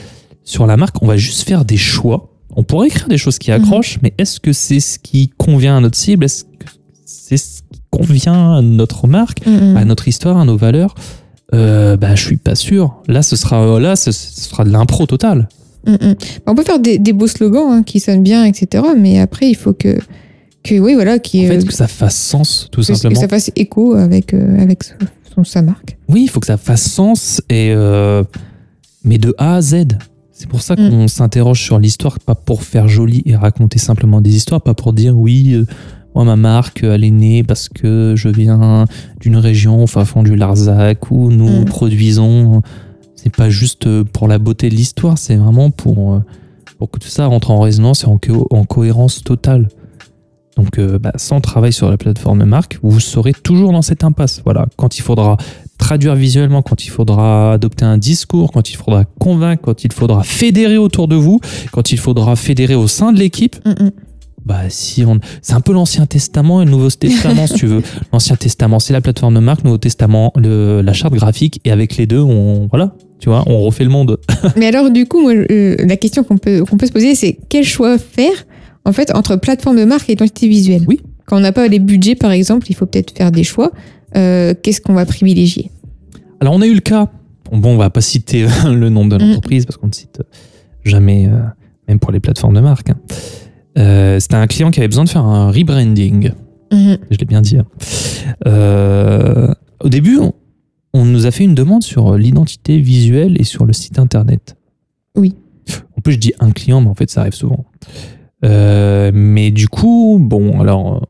[0.45, 2.33] sur la marque, on va juste faire des choix.
[2.55, 5.81] On pourrait écrire des choses qui accrochent, mais est-ce que c'est ce qui convient à
[5.81, 6.25] notre cible?
[6.25, 6.67] Est-ce que
[7.05, 9.45] c'est ce qui convient à notre marque?
[9.47, 9.77] Mhm.
[9.77, 10.95] à notre histoire, à nos valeurs,
[11.55, 12.97] euh, bah, je suis pas sûr.
[13.09, 15.49] Là, ce sera, là, ce, ce sera de l'impro total.
[15.87, 16.15] Mm, mm.
[16.47, 18.85] On peut faire des, des beaux slogans hein, qui sonnent bien, etc.
[18.99, 19.99] Mais après, il faut que,
[20.65, 23.21] que oui, voilà, qui, En fait, que ça fasse sens, tout que, que simplement.
[23.21, 24.83] ça fasse écho avec, euh, avec
[25.37, 25.99] son- son, sa marque.
[26.09, 28.25] Oui, il faut que ça fasse sens, et, euh,
[29.05, 29.87] mais de A à Z.
[30.33, 30.91] C'est pour ça Mm.
[30.91, 34.93] qu'on s'interroge sur l'histoire, pas pour faire joli et raconter simplement des histoires, pas pour
[34.93, 35.65] dire oui, euh,
[36.15, 38.85] moi, ma marque, elle est née parce que je viens
[39.21, 41.65] d'une région au fin fond du Larzac où nous Mm.
[41.67, 42.63] produisons.
[43.15, 46.21] C'est pas juste pour la beauté de l'histoire, c'est vraiment pour, euh,
[46.79, 49.69] pour que tout ça rentre en résonance et en, co- en cohérence totale.
[50.57, 54.41] Donc, euh, bah, sans travail sur la plateforme marque, vous serez toujours dans cette impasse.
[54.45, 55.37] Voilà, quand il faudra
[55.79, 60.23] traduire visuellement, quand il faudra adopter un discours, quand il faudra convaincre, quand il faudra
[60.23, 61.41] fédérer autour de vous,
[61.73, 63.91] quand il faudra fédérer au sein de l'équipe, Mm, mm.
[64.45, 67.83] bah si on, c'est un peu l'Ancien Testament et le Nouveau Testament si tu veux.
[68.13, 71.73] L'Ancien Testament c'est la plateforme de marque, le Nouveau Testament le, la charte graphique et
[71.73, 74.19] avec les deux on voilà, tu vois, on refait le monde.
[74.57, 77.39] Mais alors, du coup, moi, euh, la question qu'on peut, qu'on peut se poser, c'est
[77.49, 78.46] quel choix faire
[78.87, 81.01] en fait entre plateforme de marque et identité visuelle Oui.
[81.27, 83.73] Quand on n'a pas les budgets, par exemple, il faut peut-être faire des choix.
[84.17, 85.71] Euh, Qu'est-ce qu'on va privilégier?
[86.41, 87.11] Alors on a eu le cas.
[87.53, 89.19] Bon, on va pas citer euh, le nom de Mm.
[89.19, 90.23] l'entreprise parce qu'on ne cite
[90.85, 91.41] jamais, euh,
[91.89, 92.91] même pour les plateformes de marque.
[92.91, 92.97] hein.
[93.79, 96.31] Euh, C'était un client qui avait besoin de faire un rebranding.
[96.73, 96.99] Mhm.
[97.11, 97.59] Je l'ai bien dit.
[97.59, 97.65] hein.
[99.85, 100.33] Au début, on,
[100.95, 104.57] on nous a fait une demande sur l'identité visuelle et sur le site internet.
[105.17, 105.35] Oui.
[105.97, 107.65] En plus, je dis un client, mais en fait, ça arrive souvent.
[108.45, 111.09] Euh, mais du coup, bon, alors,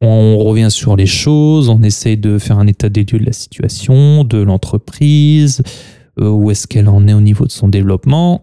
[0.00, 3.32] on revient sur les choses, on essaye de faire un état des lieux de la
[3.32, 5.62] situation, de l'entreprise,
[6.20, 8.42] euh, où est-ce qu'elle en est au niveau de son développement.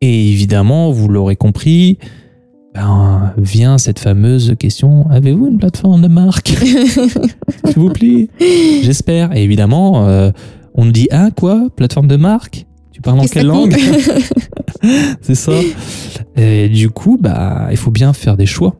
[0.00, 1.98] Et évidemment, vous l'aurez compris,
[2.74, 6.48] ben, vient cette fameuse question avez-vous une plateforme de marque?
[7.64, 8.28] S'il vous plaît.
[8.82, 9.34] J'espère.
[9.34, 10.30] Et évidemment, euh,
[10.74, 11.68] on nous dit ah quoi?
[11.74, 12.66] Plateforme de marque?
[12.92, 13.74] Tu parles en quelle langue?
[15.22, 15.52] C'est ça.
[16.36, 18.76] Et du coup, bah, il faut bien faire des choix.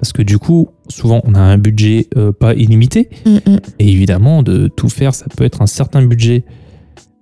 [0.00, 3.08] Parce que du coup, souvent, on a un budget euh, pas illimité.
[3.24, 3.58] Mm, mm.
[3.78, 6.44] Et évidemment, de tout faire, ça peut être un certain budget.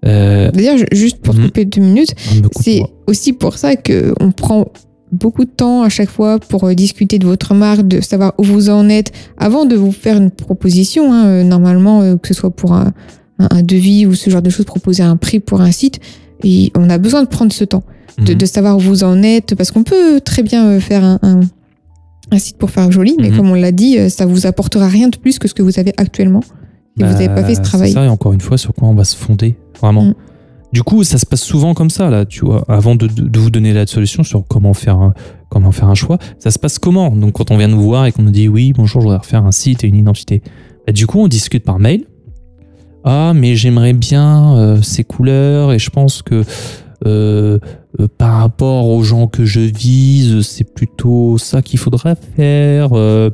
[0.06, 1.46] Euh, D'ailleurs, ju- juste pour te Mhm.
[1.46, 2.14] couper deux minutes,
[2.60, 4.66] c'est aussi pour ça qu'on prend
[5.12, 8.42] beaucoup de temps à chaque fois pour euh, discuter de votre marque, de savoir où
[8.42, 11.12] vous en êtes, avant de vous faire une proposition.
[11.12, 12.92] hein, euh, normalement, que ce soit pour un,
[13.38, 16.00] un- un devis ou ce genre de choses, proposer un prix pour un site,
[16.42, 17.84] et on a besoin de prendre ce temps,
[18.18, 18.38] de, Mhm.
[18.38, 21.40] de savoir où vous en êtes, parce qu'on peut très bien euh, faire un, un-
[22.30, 23.36] un site pour faire joli, mais Mhm.
[23.36, 25.78] comme on l'a dit, euh, ça vous apportera rien de plus que ce que vous
[25.78, 26.40] avez actuellement.
[26.96, 27.88] Si vous n'avez pas fait ce Bah, travail.
[27.88, 30.04] C'est ça, et encore une fois, sur quoi on va se fonder, vraiment.
[30.04, 30.14] Mm.
[30.72, 32.64] du coup, ça se passe souvent comme ça, là, tu vois.
[32.66, 35.14] Avant de, de- de vous donner la solution sur comment faire, un,
[35.48, 37.10] comment faire un choix, ça se passe comment?
[37.12, 39.44] Donc, quand on vient nous voir et qu'on nous dit oui, bonjour, je voudrais refaire
[39.46, 40.42] un site et une identité,
[40.84, 42.04] bah, du coup, on discute par mail.
[43.04, 46.42] Ah, mais j'aimerais bien euh, ces couleurs et je pense que
[47.06, 47.58] euh,
[48.00, 52.90] euh, par rapport aux gens que je vise, c'est plutôt ça qu'il faudrait faire.
[52.92, 53.30] Euh,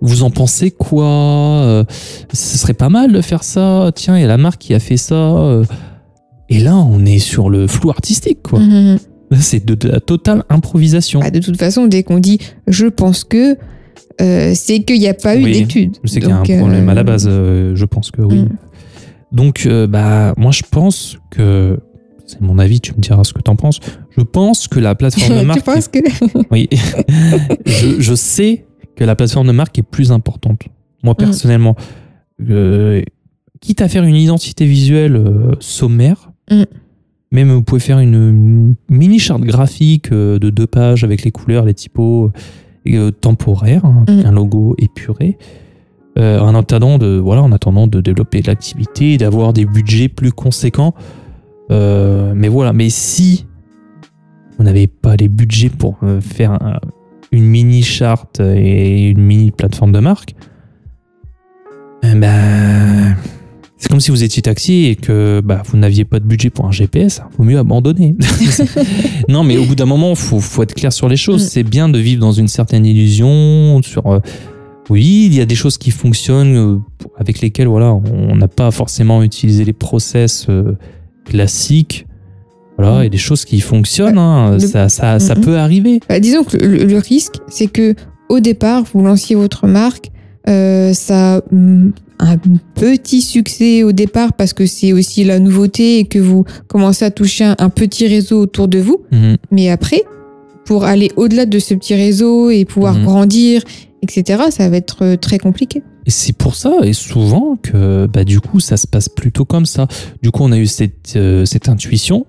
[0.00, 1.04] vous en pensez quoi?
[1.04, 1.84] Euh,
[2.32, 3.90] Ce serait pas mal de faire ça.
[3.94, 5.62] Tiens, il y a la marque qui a fait ça.
[6.48, 8.60] Et là, on est sur le flou artistique, quoi.
[8.60, 8.98] Mhm.
[9.40, 11.20] C'est de, de la totale improvisation.
[11.20, 13.56] Bah, de toute façon, dès qu'on dit je pense que,
[14.18, 15.66] c'est qu'il n'y a pas eu Oui.
[16.04, 18.42] Je sais qu'il y a un problème à la base, je pense que oui.
[18.42, 18.48] Mm.
[19.32, 21.78] Donc, bah, moi, je pense que,
[22.32, 23.80] c'est mon avis, tu me diras ce que t'en penses.
[24.16, 25.64] Je pense que la plateforme de tu marque.
[25.64, 25.98] penses que
[26.50, 26.68] Oui.
[27.66, 28.64] je, je sais
[28.96, 30.62] que la plateforme de marque est plus importante.
[31.02, 31.76] Moi, personnellement,
[32.50, 33.02] Euh,
[33.60, 36.64] quitte à faire une identité visuelle euh, sommaire, Mm.
[37.30, 41.30] même vous pouvez faire une, une mini charte graphique euh, de deux pages avec les
[41.30, 42.32] couleurs, les typos
[43.20, 44.28] temporaires, hein, avec Mm.
[44.28, 45.38] un logo épuré.
[46.16, 50.94] en attendant de voilà en attendant de développer l'activité et d'avoir des budgets plus conséquents
[51.70, 53.46] Euh, mais voilà mais si
[54.58, 56.80] vous n'avez pas les budgets pour euh, faire un-
[57.30, 60.34] une mini charte et une mini plateforme de marque
[62.02, 63.16] eh ben
[63.78, 66.66] c'est comme si vous étiez taxi et que bah, vous n'aviez pas de budget pour
[66.66, 68.14] un GPS, il vaut mieux abandonner.
[69.28, 71.42] non, mais au bout d'un moment, il faut, faut être clair sur les choses.
[71.44, 71.48] Mm.
[71.48, 73.82] C'est bien de vivre dans une certaine illusion.
[73.82, 74.20] Sur, euh,
[74.88, 76.78] oui, il y a des choses qui fonctionnent, euh,
[77.18, 80.76] avec lesquelles voilà, on n'a pas forcément utilisé les process euh,
[81.24, 82.06] classiques.
[82.78, 83.04] Voilà, Mm.
[83.04, 85.40] et des choses qui fonctionnent, hein, Le- ça, ça, ça Mhm.
[85.42, 86.00] peut arriver.
[86.08, 87.94] Bah, disons que le, le risque, c'est que
[88.28, 90.10] au départ, vous lanciez votre marque,
[90.48, 92.36] euh, ça a hum, un
[92.74, 97.10] petit succès au départ parce que c'est aussi la nouveauté et que vous commencez à
[97.10, 99.02] toucher un, un petit réseau autour de vous.
[99.12, 99.36] Mhm.
[99.50, 100.02] Mais après,
[100.64, 103.04] pour aller au-delà de ce petit réseau et pouvoir Mhm.
[103.04, 103.62] grandir,
[104.02, 105.82] etc., ça va être euh, très compliqué.
[106.06, 109.66] Et c'est pour ça, et souvent, que bah, du coup, ça se passe plutôt comme
[109.66, 109.86] ça.
[110.22, 112.26] Du coup, on a eu cette, euh, cette intuition.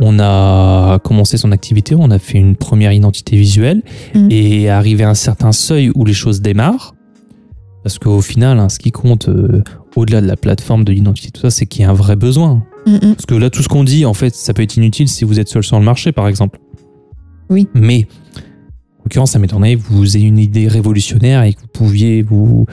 [0.00, 3.82] On a commencé son activité, on a fait une première identité visuelle
[4.14, 4.28] Mhm.
[4.30, 6.94] et arrivé à un certain seuil où les choses démarrent.
[7.82, 9.62] Parce qu'au final, hein, ce qui compte euh,
[9.96, 12.62] au-delà de la plateforme, de l'identité, tout ça, c'est qu'il y a un vrai besoin.
[12.86, 13.14] Mhm.
[13.14, 15.40] Parce que là, tout ce qu'on dit, en fait, ça peut être inutile si vous
[15.40, 16.60] êtes seul sur le marché, par exemple.
[17.50, 17.66] Oui.
[17.74, 18.06] Mais,
[19.08, 22.66] l'occurrence, ça m'étonnerait que vous ayez une idée révolutionnaire et que vous pouviez vous,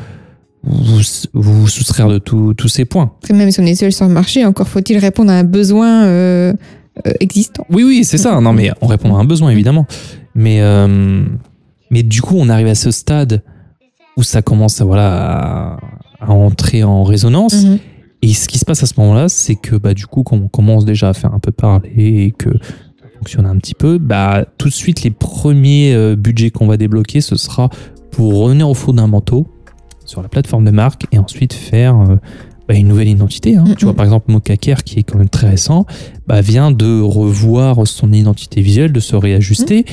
[0.64, 1.00] vous,
[1.34, 3.12] vous soustraire de tout- tous ces points.
[3.22, 6.04] Après, même si on est seul sur le marché, encore faut-il répondre à un besoin
[6.06, 6.54] euh,
[7.08, 7.66] euh, existant.
[7.70, 8.40] Oui, oui, c'est ça.
[8.42, 9.86] Non, mais on répond à un besoin, évidemment.
[10.36, 11.24] Mais, euh,
[11.90, 13.42] mais du coup, on arrive à ce stade
[14.18, 15.80] où ça commence à, voilà, à,
[16.20, 17.64] à entrer en résonance.
[17.64, 17.80] Mhm.
[18.22, 20.48] Et ce qui se passe à ce moment-là, c'est que bah, du coup, quand on
[20.48, 22.50] commence déjà à faire un peu parler et que
[23.26, 27.22] fonctionne un petit peu, bah, tout de suite, les premiers euh, budgets qu'on va débloquer,
[27.22, 27.72] ce sera
[28.12, 29.48] pour revenir au fondamentaux
[30.06, 32.18] sur la plateforme de marque et ensuite faire euh,
[32.68, 33.56] bah, une nouvelle identité.
[33.56, 33.64] hein.
[33.76, 35.88] Tu vois, par exemple, Mokaker, qui est quand même très récent,
[36.28, 39.86] bah, vient de revoir son identité visuelle, de se réajuster.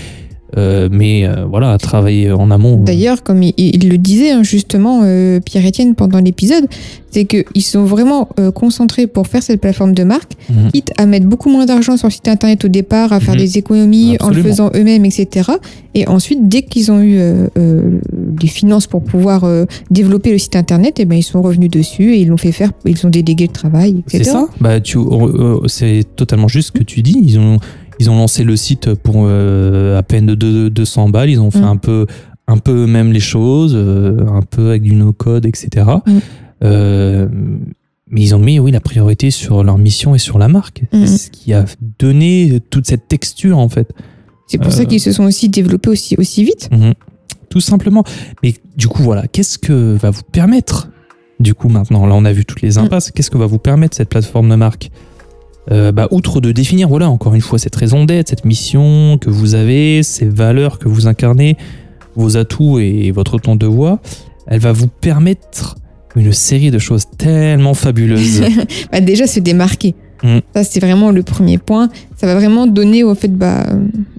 [0.59, 2.77] Euh, mais euh, voilà, à travailler en amont.
[2.77, 6.67] D'ailleurs, comme il, il le disait hein, justement euh, Pierre-Etienne pendant l'épisode,
[7.11, 10.71] c'est qu'ils sont vraiment euh, concentrés pour faire cette plateforme de marque, Mhm.
[10.73, 13.41] quitte à mettre beaucoup moins d'argent sur le site internet au départ, à faire Mhm.
[13.41, 15.51] des économies en le faisant eux-mêmes, etc.
[15.95, 17.49] Et ensuite, dès qu'ils ont eu euh,
[18.13, 19.45] des finances pour pouvoir
[19.91, 22.73] développer le site internet, et ben ils sont revenus dessus et ils l'ont fait faire,
[22.87, 24.25] ils ont délégué le travail, etc.
[24.25, 24.99] C'est ça bah, tu,
[25.67, 27.19] C'est totalement juste ce que tu dis.
[27.23, 27.59] Ils ont,
[27.99, 31.31] ils ont lancé le site pour euh, à peine de deux- 200 balles.
[31.31, 31.65] Ils ont fait Mm.
[31.65, 32.07] un peu
[32.49, 35.87] un peu eux-mêmes les choses, euh, un peu avec du no-code, etc.
[36.07, 36.19] Mm.
[36.65, 37.29] Euh,
[38.11, 40.83] mais ils ont mis, oui, la priorité sur leur mission et sur la marque.
[40.93, 41.07] Mm.
[41.07, 41.65] C'est ce qui a
[41.99, 43.91] donné toute cette texture, en fait.
[44.49, 46.69] C'est pour ça qu'ils se sont aussi développés aussi, aussi vite.
[46.73, 46.93] Mhm.
[47.49, 48.05] Tout simplement.
[48.43, 50.89] Mais du coup, voilà, qu'est-ce que va vous permettre,
[51.41, 53.97] du coup, maintenant, là, on a vu toutes les impasses, qu'est-ce que va vous permettre
[53.97, 54.91] cette plateforme de marque?
[55.71, 59.31] Euh, bah, Outre de définir, voilà, encore une fois, cette raison d'être, cette mission que
[59.31, 61.57] vous avez, ces valeurs que vous incarnez,
[62.17, 64.01] vos atouts et votre ton de voix,
[64.47, 65.77] elle va vous permettre
[66.17, 68.43] une série de choses tellement fabuleuses.
[68.93, 69.95] Bah, déjà se démarquer.
[70.23, 70.39] Mm.
[70.55, 71.89] Ça, c'est vraiment le premier point.
[72.17, 73.65] Ça va vraiment donner au fait, bah,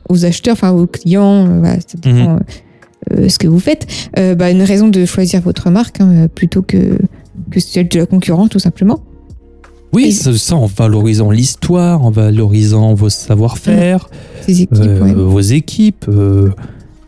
[0.10, 2.17] aux acheteurs, enfin aux clients, euh, ça Mhm.
[2.17, 2.39] dépend
[3.12, 3.86] euh, ce que vous faites,
[4.17, 6.97] euh, bah, une raison de choisir votre marque hein, plutôt que,
[7.51, 9.01] que celle de la concurrence, tout simplement.
[9.93, 14.08] Oui, ça, ça, en valorisant l'histoire, en valorisant vos savoir-faire.
[14.47, 15.13] Équipes, euh, ouais.
[15.13, 16.06] vos équipes.
[16.10, 16.49] euh,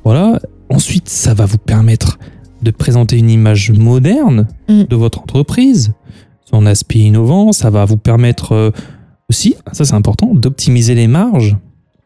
[0.03, 0.39] voilà.
[0.69, 2.17] Ensuite, ça va vous permettre
[2.61, 4.83] de présenter une image moderne Mm.
[4.89, 5.91] de votre entreprise,
[6.49, 7.51] son aspect innovant.
[7.51, 8.71] Ça va vous permettre euh,
[9.29, 11.57] aussi, ça c'est important, d'optimiser les marges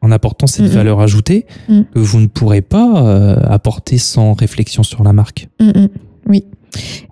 [0.02, 1.86] en apportant cette valeur ajoutée Mhm.
[1.94, 5.50] que vous ne pourrez pas euh, apporter sans réflexion sur la marque.
[5.60, 5.88] Mm, mm.
[6.28, 6.46] Oui.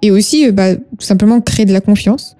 [0.01, 2.36] Et aussi, bah, tout simplement créer de la confiance.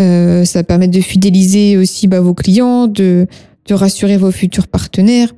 [0.00, 3.26] Euh, ça permet de fidéliser aussi bah, vos clients, de,
[3.68, 5.32] de rassurer vos futurs partenaires.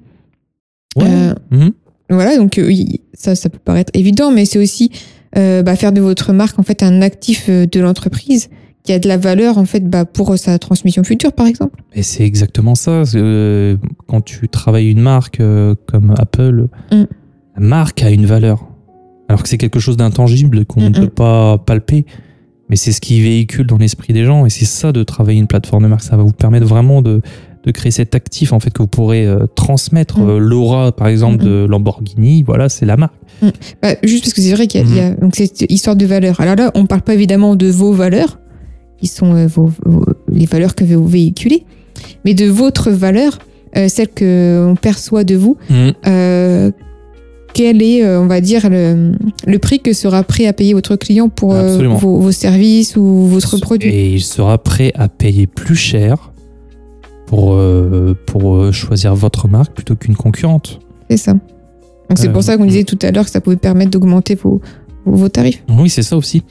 [0.99, 1.73] Euh, Mhm.
[2.11, 4.90] Voilà, donc euh, oui, ça, ça peut paraître évident, mais c'est aussi
[5.37, 8.49] euh, bah, faire de votre marque en fait un actif de l'entreprise
[8.83, 11.83] qui a de la valeur en fait bah, pour sa transmission future, par exemple.
[11.94, 13.03] Et c'est exactement ça.
[13.14, 17.05] euh, quand tu travailles une marque euh, comme Apple, Mm.
[17.57, 18.66] la marque a une valeur.
[19.29, 21.11] Alors que c'est quelque chose d'intangible qu'on ne Mm, peut mm.
[21.11, 22.07] pas palper.
[22.70, 24.44] Mais c'est ce qui véhicule dans l'esprit des gens.
[24.46, 26.02] Et c'est ça de travailler une plateforme de marque.
[26.02, 27.22] Ça va vous permettre vraiment de,
[27.64, 30.18] de créer cet actif en fait que vous pourrez euh, transmettre.
[30.20, 30.28] Mm.
[30.28, 33.14] Euh, L'aura, par exemple, Mm, de Lamborghini, voilà, c'est la marque.
[33.83, 36.04] Bah, juste parce que c'est vrai qu'il y a, y a- donc cette histoire de
[36.07, 36.40] valeur.
[36.40, 38.38] Alors là, on parle pas évidemment de vos valeurs,
[39.00, 41.64] qui sont euh, vos, vos- les valeurs que vous véhiculez,
[42.24, 43.38] mais de votre valeur,
[43.87, 45.57] celle que on perçoit de vous.
[47.59, 47.62] Mm.
[47.62, 49.12] Quel est, euh, on va dire, le,
[49.47, 53.27] le prix que sera prêt à payer votre client pour euh, vos, vos services ou
[53.27, 53.90] votre produit?
[53.90, 56.33] Et il sera prêt à payer plus cher
[57.27, 60.81] pour, euh, pour choisir votre marque plutôt qu'une concurrente.
[61.11, 61.33] C'est ça.
[61.33, 64.61] Donc c'est pour ça qu'on disait tout à l'heure que ça pouvait permettre d'augmenter vos,
[65.05, 65.62] vos, tarifs.
[65.68, 66.42] Oui, c'est ça aussi.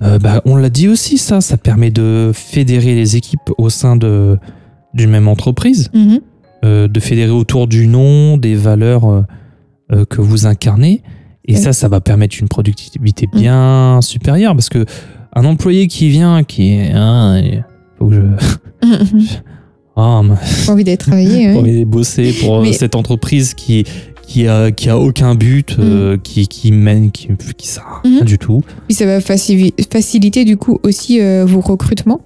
[0.00, 3.96] Euh, bah, on l'a dit aussi, ça, ça permet de fédérer les équipes au sein
[3.96, 4.38] de,
[4.94, 6.20] d'une même entreprise, Mhm.
[6.64, 9.24] euh, de fédérer autour du nom, des valeurs
[9.92, 11.02] euh, que vous incarnez.
[11.46, 14.84] Et ça, ça va permettre une productivité bien supérieure parce que
[15.34, 16.92] un employé qui vient, qui est.
[16.94, 17.42] hein,
[17.98, 18.20] faut que je.
[19.96, 20.34] Mais-
[20.66, 21.46] Pas envie d'aller travailler.
[21.48, 21.52] ouais.
[21.54, 23.84] pour aller bosser pour euh, Mais- cette entreprise qui
[24.26, 28.20] qui a qui a aucun but euh, qui qui mène qui qui sert à rien
[28.20, 28.24] Mhm.
[28.26, 32.20] du tout Puis ça va faci- faciliter du coup aussi euh, vos recrutements.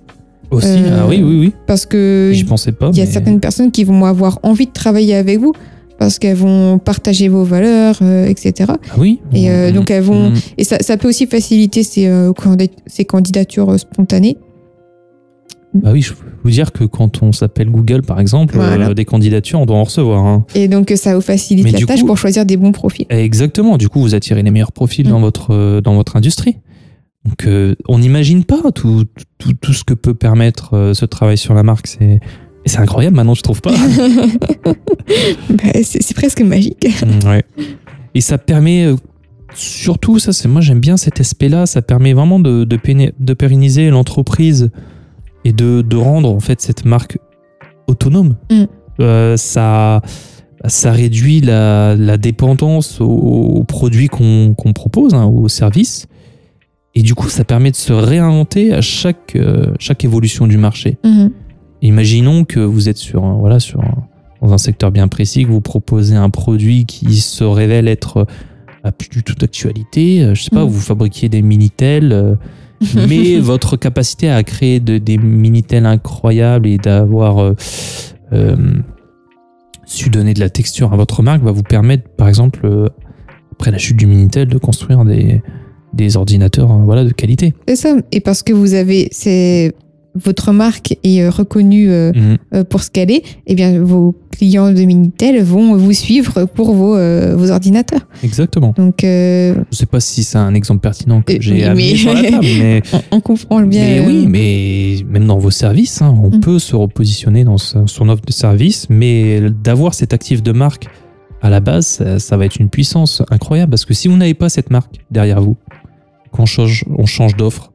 [0.50, 3.40] aussi ah oui oui oui Parce que j'y pensais pas il y a mais- certaines
[3.40, 5.52] personnes qui vont avoir envie de travailler avec vous
[5.98, 8.70] parce qu'elles vont partager vos valeurs, euh, etc.
[8.70, 9.74] ah oui Et euh, Mhm.
[9.74, 10.36] donc elles vont Mhm.
[10.58, 12.32] et ça, ça peut aussi faciliter ces, euh,
[12.86, 14.36] ces candidatures spontanées.
[15.74, 18.94] bah oui je peux vous dire que quand on s'appelle Google par exemple Voilà.
[18.94, 20.46] des candidatures on doit en recevoir hein.
[20.54, 23.04] Et donc ça vous facilite Mais la tâche coup- pour choisir des bons profils.
[23.10, 26.56] exactement du coup vous attirez les meilleurs profils dans votre euh, dans votre industrie
[27.26, 27.46] donc
[27.88, 29.04] on n'imagine pas tout,
[29.38, 32.20] tout tout ce que peut permettre ce travail sur la marque c'est
[32.66, 33.72] c'est incroyable maintenant je trouve pas
[35.48, 36.86] Bah, c'est presque magique.
[37.02, 37.44] Mm, Ouais.
[38.14, 38.96] Et ça permet, euh,
[39.54, 43.34] surtout, ça c'est moi j'aime bien cet aspect-là, ça permet vraiment de, de, péné- de
[43.34, 44.70] pérenniser l'entreprise
[45.44, 47.18] et de, de rendre en fait cette marque
[47.86, 48.36] autonome.
[48.50, 48.64] Mm.
[49.00, 50.00] Euh, ça,
[50.64, 56.06] ça réduit la, la dépendance aux, aux produits qu'on propose, hein, aux services.
[56.94, 60.96] Et du coup, ça permet de se réinventer à chaque, euh, chaque évolution du marché.
[61.04, 61.30] Mhm.
[61.86, 63.80] Imaginons que vous êtes sur, voilà, sur
[64.42, 68.24] dans un secteur bien précis, que vous proposez un produit qui se révèle être euh,
[68.84, 70.22] à plus du tout d'actualité.
[70.22, 70.70] Euh, Je sais pas, Mhm.
[70.70, 72.34] vous fabriquez des Minitel, euh,
[73.08, 77.54] mais votre capacité à créer de- des Minitel incroyables et d'avoir euh,
[78.32, 78.56] euh,
[79.86, 82.88] su donner de la texture à votre marque va vous permettre, par exemple, euh,
[83.52, 85.40] après la chute du Minitel, de construire des,
[85.94, 87.54] des ordinateurs euh, voilà, de qualité.
[87.68, 87.96] C'est ça.
[88.12, 89.72] Et parce que vous avez, c'est
[90.24, 92.36] votre marque est euh, reconnue euh, Mhm.
[92.54, 96.74] euh, pour ce qu'elle est, eh bien vos clients de Minitel vont vous suivre pour
[96.74, 98.06] vos, euh, vos ordinateurs.
[98.22, 98.74] Exactement.
[98.76, 101.96] Donc euh, Je sais pas si c'est un exemple pertinent que Euh, j'ai amené mais-
[101.96, 103.80] sur la table, mais, on, on comprend bien.
[103.82, 106.40] mais euh, oui, mais même dans vos services, hein, on Mm.
[106.40, 110.86] peut se repositionner dans son offre de service, mais d'avoir cet actif de marque
[111.42, 114.34] à la base, ça, ça va être une puissance incroyable parce que si vous n'avez
[114.34, 115.56] pas cette marque derrière vous,
[116.32, 117.72] qu'on change, on change d'offre,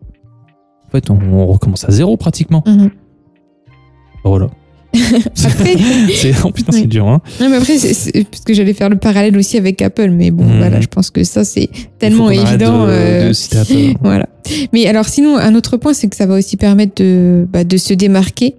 [0.91, 2.63] en fait, on, on recommence à zéro pratiquement.
[2.67, 2.89] mhm.
[4.23, 4.49] Voilà.
[5.45, 5.77] Après,
[6.13, 7.07] c'est oh putain, c'est dur.
[7.07, 7.21] Hein.
[7.39, 10.43] non, mais après, c'est- parce que j'allais faire le parallèle aussi avec Apple, mais bon,
[10.43, 10.57] Mhm.
[10.57, 12.85] voilà, je pense que ça c'est tellement évident.
[12.85, 13.73] de- euh, de citer Apple.
[14.03, 14.27] Voilà.
[14.73, 17.77] Mais alors, sinon, un autre point, c'est que ça va aussi permettre de, bah, de
[17.77, 18.55] se démarquer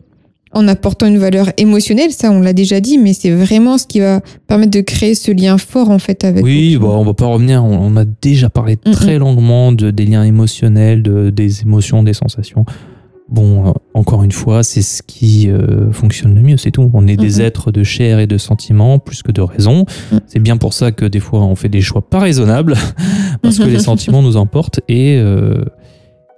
[0.53, 2.11] en apportant une valeur émotionnelle.
[2.11, 5.31] Ça, on l'a déjà dit, mais c'est vraiment ce qui va permettre de créer ce
[5.31, 6.45] lien fort, en fait, avec.
[6.45, 7.65] Oui, bah, on va pas revenir.
[7.65, 12.03] On, on a déjà parlé Mm, très longuement de, des liens émotionnels, de, des émotions,
[12.03, 12.65] des sensations.
[13.29, 16.91] Bon, euh, encore une fois, c'est ce qui euh, fonctionne le mieux, c'est tout.
[16.93, 19.87] On est des êtres de chair et de sentiments plus que de raison.
[20.11, 20.17] Mm.
[20.27, 22.75] C'est bien pour ça que des fois on fait des choix pas raisonnables
[23.43, 25.65] parce que les sentiments nous emportent et, euh,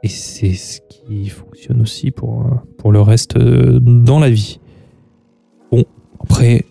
[0.05, 4.61] et c'est ce qui fonctionne aussi pour, euh, pour le reste euh, dans la vie.
[5.73, 5.85] Bon,
[6.23, 6.65] après,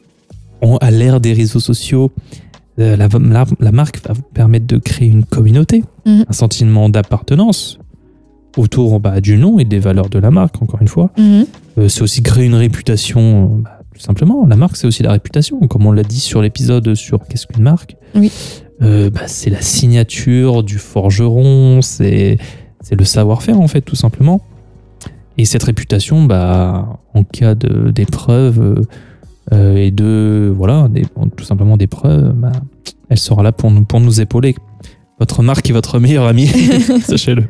[0.62, 2.12] on- à l'ère des réseaux sociaux,
[2.80, 6.26] euh, la, la- la marque va vous permettre de créer une communauté, Mhm.
[6.30, 7.80] un sentiment d'appartenance.
[8.56, 11.10] autour bah, du nom et des valeurs de la marque, encore une fois.
[11.18, 11.46] Mhm.
[11.80, 14.46] Euh, c'est aussi créer une réputation, bah, tout simplement.
[14.46, 15.60] La marque, c'est aussi la réputation.
[15.62, 17.96] Comme on l'a dit sur l'épisode sur Qu'est-ce qu'une marque?
[18.14, 18.32] Oui.
[18.84, 22.38] Euh, bah, c'est la signature du forgeron, c'est
[22.84, 24.42] c'est le savoir-faire, en fait, tout simplement.
[25.40, 28.82] Et cette réputation, bah, en cas de- d'épreuve euh,
[29.54, 30.54] euh, et de.
[30.56, 31.06] Voilà, des-
[31.36, 32.52] tout simplement d'épreuve, bah,
[33.10, 34.54] elle sera là pour nous, pour nous épauler.
[35.20, 36.48] Votre marque est votre meilleur ami,
[37.02, 37.46] sachez-le.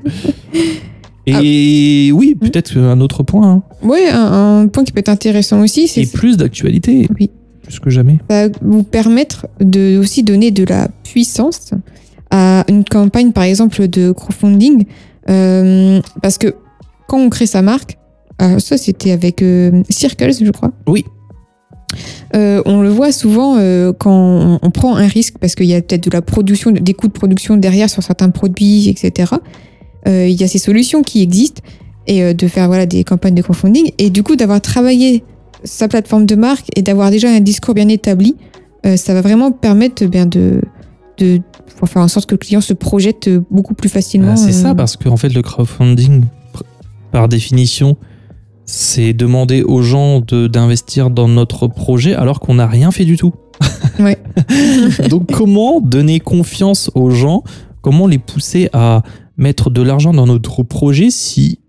[1.26, 3.50] Et oui, peut-être un autre point.
[3.50, 3.64] hein.
[3.82, 7.08] Ouais, un, un point qui peut être intéressant aussi, c'est Et plus d'actualité.
[7.20, 7.30] Oui.
[7.64, 8.18] Plus que jamais.
[8.30, 11.72] va vous permettre de aussi donner de la puissance
[12.30, 14.86] à une campagne, par exemple, de crowdfunding.
[15.30, 16.56] Euh, parce que
[17.08, 17.98] quand on crée sa marque,
[18.42, 20.72] euh, ça c'était avec euh, Circles, je crois.
[20.88, 21.06] Oui.
[22.36, 23.56] Euh, on le voit souvent
[24.00, 26.94] quand on, on prend un risque parce qu'il y a peut-être de la production, des
[26.96, 29.34] coûts de production derrière sur certains produits, etc.
[30.08, 31.62] Il y a ces solutions qui existent
[32.08, 35.24] et de faire voilà des campagnes de crowdfunding et du coup d'avoir travaillé
[35.64, 38.36] sa plateforme de marque et d'avoir déjà un discours bien établi,
[38.86, 40.62] euh, ça va vraiment permettre eh bien de
[41.18, 41.42] de
[41.78, 44.32] pour faire en sorte que le client se projette euh, beaucoup plus facilement.
[44.34, 46.24] Bah, c'est euh, ça, parce qu'en fait, le crowdfunding,
[47.12, 47.98] par définition,
[48.66, 53.34] c'est demander aux gens d'investir dans notre projet alors qu'on n'a rien fait du tout.
[54.00, 54.18] Ouais.
[55.10, 57.44] Donc, comment donner confiance aux gens?
[57.82, 59.04] Comment les pousser à
[59.38, 61.60] mettre de l'argent dans notre projet si,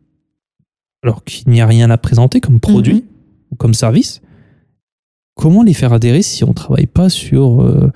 [1.02, 3.02] alors qu'il n'y a rien à présenter comme produit Mhm.
[3.52, 4.20] ou comme service
[5.36, 7.90] Comment les faire adhérer si on ne travaille pas sur, euh,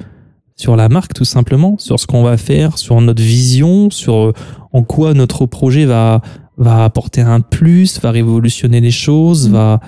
[0.59, 4.33] sur la marque, tout simplement, sur ce qu'on va faire, sur notre vision, sur euh,
[4.73, 6.21] en quoi notre projet va,
[6.59, 9.53] va apporter un plus, va révolutionner les choses, Mhm.
[9.55, 9.81] va...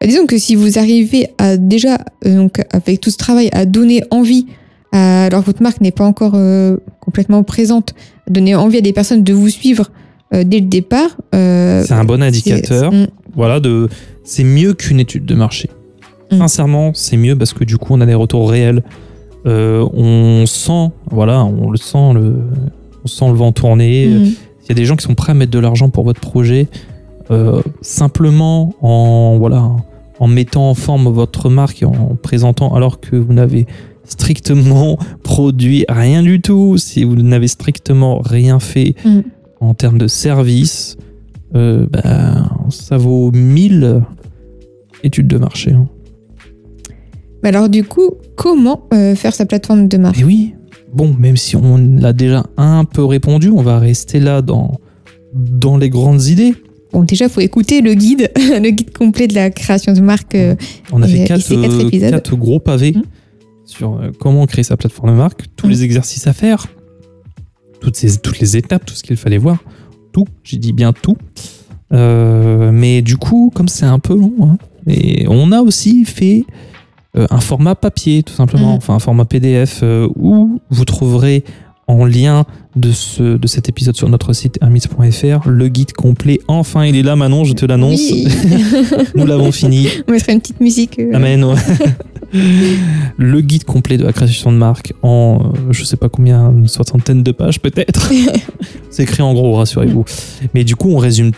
[0.00, 3.66] Bah, Disons que si vous arrivez à déjà, euh, donc, avec tout ce travail, à
[3.66, 4.46] donner envie,
[4.90, 7.94] à- alors que votre marque n'est pas encore euh, complètement présente,
[8.28, 9.90] donner envie à des personnes de vous suivre
[10.34, 11.10] euh, dès le départ.
[11.34, 12.90] euh, C'est un bon indicateur.
[12.90, 13.88] c'est- mm, Voilà, de,
[14.24, 15.68] c'est mieux qu'une étude de marché.
[16.30, 16.38] Mm.
[16.38, 18.82] Sincèrement, c'est mieux parce que du coup, on a des retours réels.
[19.46, 22.36] Euh, on sent, voilà, on le sent, le,
[23.04, 24.06] on sent le vent tourner.
[24.06, 24.24] mm.
[24.64, 26.68] Il y a des gens qui sont prêts à mettre de l'argent pour votre projet,
[27.32, 29.68] euh, simplement en voilà,
[30.20, 33.66] en mettant en forme votre marque et en présentant alors que vous n'avez
[34.04, 39.20] strictement produit rien du tout, si vous n'avez strictement rien fait Mm.
[39.60, 40.96] en termes de service,
[41.56, 44.02] euh, bah, ça vaut 1000
[45.02, 45.72] études de marché.
[45.72, 45.86] hein.
[47.42, 50.18] Mais alors du coup, comment euh, faire sa plateforme de marque?
[50.20, 50.54] Et oui,
[50.92, 54.80] bon, même si on l'a déjà un peu répondu, on va rester là dans,
[55.34, 56.54] dans les grandes idées.
[56.92, 60.34] Bon, déjà, faut écouter le guide, le guide complet de la création de marque.
[60.34, 60.54] euh,
[60.92, 63.02] On a Et- fait et quatre, quatre euh, quatre gros pavés Mm.
[63.64, 65.70] sur euh, comment créer sa plateforme de marque, tous Mm.
[65.70, 66.66] les exercices à faire,
[67.80, 69.58] toutes, ces, toutes les étapes, tout ce qu'il fallait voir.
[70.12, 71.16] Tout, j'ai dit bien tout.
[71.92, 76.44] Euh, mais du coup, comme c'est un peu long, hein, et on a aussi fait
[76.48, 76.52] euh,
[77.14, 78.76] un format papier, tout simplement, Mm.
[78.76, 81.44] enfin un format PDF, euh, où vous trouverez
[81.88, 82.44] en lien
[82.76, 86.38] de, ce, de cet épisode sur notre site hermits.fr le guide complet.
[86.48, 88.00] Enfin, il est là, Manon, je te l'annonce.
[88.10, 88.26] oui.
[89.14, 89.88] Nous l'avons fini.
[90.08, 90.98] On mettrait une petite musique.
[91.00, 91.44] euh, Amen.
[91.44, 91.54] ouais.
[93.18, 96.68] le guide complet de la création de marque en, euh, je sais pas combien, une
[96.68, 98.10] soixantaine de pages peut-être.
[98.90, 100.04] C'est écrit en gros, rassurez-vous.
[100.54, 101.32] Mais du coup, on résume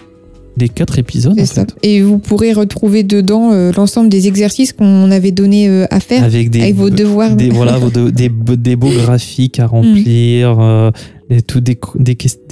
[0.56, 5.10] des quatre épisodes en fait, Et vous pourrez retrouver dedans euh, l'ensemble des exercices qu'on
[5.10, 7.34] avait donné euh, à faire avec des, avec vos devoirs.
[7.34, 10.90] des voilà vos de- des, be- des beaux graphiques à remplir, euh,
[11.30, 11.76] et tout des,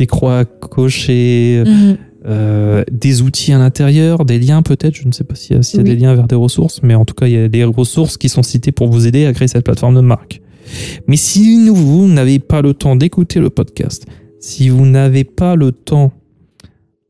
[0.06, 1.62] croix à cocher,
[2.26, 4.94] euh, des outils à l'intérieur, des liens peut-être.
[4.96, 5.90] Je ne sais pas s'il y a, s'il y a Oui.
[5.90, 8.28] des liens vers des ressources, mais en tout cas, il y a des ressources qui
[8.28, 10.40] sont citées pour vous aider à créer cette plateforme de marque.
[11.06, 14.06] Mais si vous n'avez pas le temps d'écouter le podcast,
[14.40, 16.12] si vous n'avez pas le temps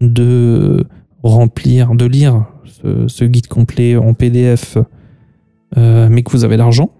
[0.02, 0.84] de
[1.22, 4.76] remplir, de lire ce, ce guide complet en PDF,
[5.76, 6.90] euh, mais que vous avez l'argent,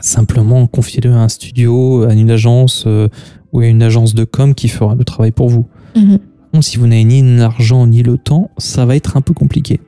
[0.00, 3.08] simplement confiez-le à un studio, à une agence euh,
[3.52, 5.66] ou à une agence de com qui fera le travail pour vous.
[5.96, 6.18] Mhm.
[6.52, 9.80] Bon, si vous n'avez ni l'argent ni le temps, ça va être un peu compliqué.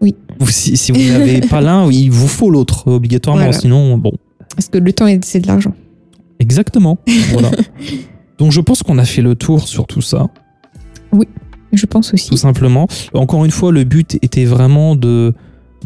[0.00, 0.14] Oui.
[0.48, 3.44] Si, si vous n'avez pas l'un, il vous faut l'autre obligatoirement.
[3.44, 3.58] Voilà.
[3.58, 4.12] Sinon, bon,
[4.56, 5.72] Parce que le temps, c'est de l'argent.
[6.40, 6.98] exactement.
[7.32, 7.50] Voilà.
[8.38, 10.26] Donc je pense qu'on a fait le tour sur tout ça,
[11.72, 12.28] Je pense aussi.
[12.28, 12.86] tout simplement.
[13.14, 15.32] Encore une fois, le but était vraiment de,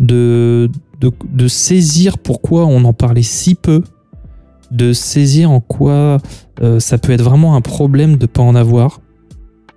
[0.01, 0.69] de,
[1.01, 3.83] de, de saisir pourquoi on en parlait si peu,
[4.73, 6.19] de saisir en quoi
[6.63, 9.01] euh, ça peut être vraiment un problème de ne pas en avoir.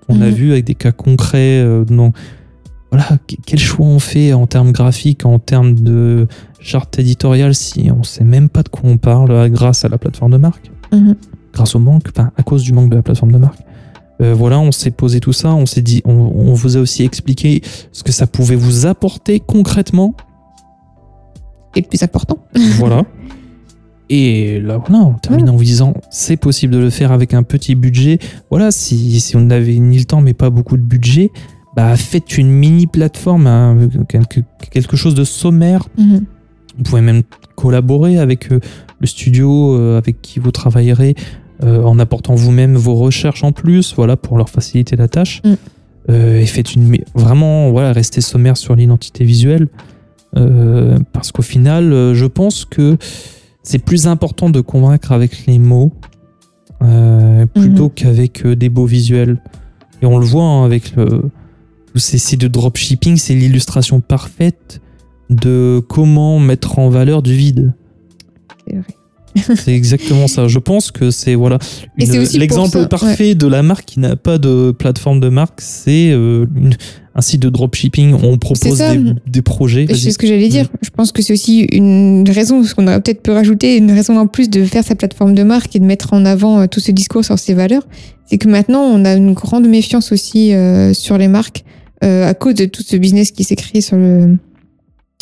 [0.07, 0.33] On a Mhm.
[0.33, 2.11] vu avec des cas concrets, euh, non,
[2.91, 6.27] voilà, que- quel choix on fait en termes graphiques, en termes de
[6.59, 9.99] charte éditoriale, si on sait même pas de quoi on parle euh, grâce à la
[9.99, 11.15] plateforme de marque, Mhm.
[11.53, 13.59] grâce au manque, enfin à cause du manque de la plateforme de marque.
[14.21, 17.03] Euh, voilà, on s'est posé tout ça, on s'est dit, on, on vous a aussi
[17.03, 17.61] expliqué
[17.91, 20.13] ce que ça pouvait vous apporter concrètement.
[21.75, 22.37] Et le plus important.
[22.77, 23.05] voilà.
[24.09, 27.43] Et là, voilà, on termine en vous disant, c'est possible de le faire avec un
[27.43, 28.17] petit budget.
[28.49, 31.31] Voilà, si, si on n'avait ni le temps mais pas beaucoup de budget,
[31.75, 34.41] bah faites une mini plateforme, hein, quelque,
[34.71, 35.87] quelque chose de sommaire.
[35.97, 36.25] Mhm.
[36.77, 37.21] Vous pouvez même
[37.55, 38.59] collaborer avec euh,
[38.99, 41.15] le studio euh, avec qui vous travaillerez
[41.63, 45.41] euh, en apportant vous-même vos recherches en plus, voilà, pour leur faciliter la tâche.
[45.43, 45.53] Mm.
[46.09, 49.67] Euh, et faites une vraiment, voilà, restez sommaire sur l'identité visuelle,
[50.37, 52.97] Euh, parce qu'au final, je pense que
[53.63, 55.91] c'est plus important de convaincre avec les mots
[57.53, 59.41] plutôt qu'avec euh, des beaux visuels.
[60.01, 61.29] Et on le voit hein, avec le,
[61.93, 64.81] tous ces sites de dropshipping, c'est l'illustration parfaite
[65.29, 67.73] de comment mettre en valeur du vide.
[68.67, 68.95] C'est vrai.
[69.55, 70.47] C'est exactement ça.
[70.47, 71.59] Je pense que c'est voilà
[71.97, 75.61] l'exemple parfait de la marque qui n'a pas de plateforme de marque.
[75.61, 76.45] C'est euh,
[77.15, 78.13] un site de dropshipping.
[78.23, 79.87] On propose des, des projets.
[79.93, 80.65] C'est ce que j'allais dire.
[80.65, 80.77] Mm.
[80.81, 84.17] Je pense que c'est aussi une raison, ce qu'on aurait peut-être pu rajouter, une raison
[84.17, 86.79] en plus de faire sa plateforme de marque et de mettre en avant euh, tout
[86.79, 87.83] ce discours sur ses valeurs.
[88.25, 91.63] C'est que maintenant, on a une grande méfiance aussi euh, sur les marques
[92.03, 94.37] euh, à cause de tout ce business qui s'est créé sur le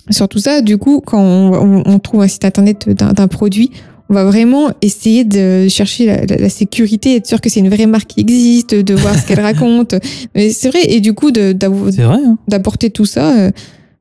[0.10, 0.62] sur tout ça.
[0.62, 3.72] Du coup, quand on, on- trouve un site internet d'un produit,
[4.10, 7.70] on va vraiment essayer de chercher la, la- la sécurité, être sûr que c'est une
[7.70, 9.95] vraie marque qui existe, de voir ce qu'elle raconte.
[10.36, 12.38] Mais c'est vrai, et du coup, hein.
[12.47, 13.51] d'apporter tout ça, euh,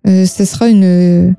[0.06, 1.34] euh, ça sera une.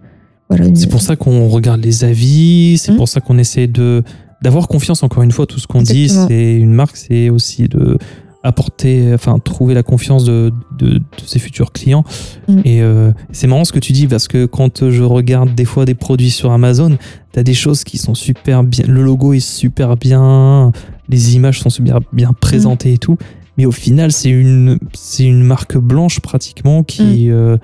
[0.49, 2.77] voilà, une- C'est pour ça qu'on regarde les avis.
[2.77, 2.97] C'est Mm.
[2.97, 4.03] pour ça qu'on essaie de
[4.43, 5.01] d'avoir confiance.
[5.01, 7.97] Encore une fois, tout ce qu'on dit, c'est une marque, c'est aussi de
[8.43, 12.03] apporter, enfin trouver la confiance de, de, de ses futurs clients.
[12.47, 12.59] Mm.
[12.65, 15.85] Et euh, c'est marrant ce que tu dis parce que quand je regarde des fois
[15.85, 16.97] des produits sur Amazon,
[17.31, 18.85] t'as des choses qui sont super bien.
[18.87, 20.71] Le logo est super bien,
[21.09, 23.17] les images sont super bien présentées et tout.
[23.57, 27.57] Mais au final, c'est une c'est une marque blanche pratiquement qui euh,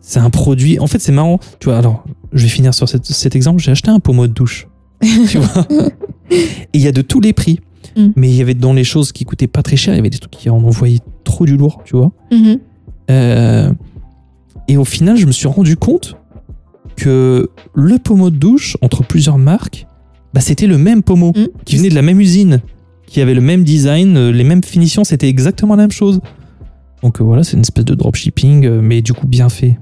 [0.00, 0.78] c'est un produit.
[0.78, 1.38] En fait, c'est marrant.
[1.58, 3.62] Tu vois, alors je vais finir sur cette- cet exemple.
[3.62, 4.68] J'ai acheté un pommeau de douche.
[5.28, 5.66] tu vois.
[6.30, 6.38] Et
[6.74, 7.60] il y a de tous les prix.
[7.96, 8.08] Mm.
[8.16, 10.10] Mais il y avait dans les choses qui coûtaient pas très cher, il y avait
[10.10, 12.12] des trucs qui en envoyaient trop du lourd, tu vois.
[12.30, 12.58] Mhm.
[13.10, 13.72] Euh,
[14.68, 16.16] et au final, je me suis rendu compte
[16.96, 19.86] que le pommeau de douche, entre plusieurs marques,
[20.34, 21.46] bah, c'était le même pommeau, Mm.
[21.64, 22.60] qui venait de la même usine,
[23.06, 26.20] qui avait le même design, euh, les mêmes finitions, c'était exactement la même chose.
[27.02, 29.78] Donc euh, voilà, c'est une espèce de dropshipping, euh, mais du coup bien fait.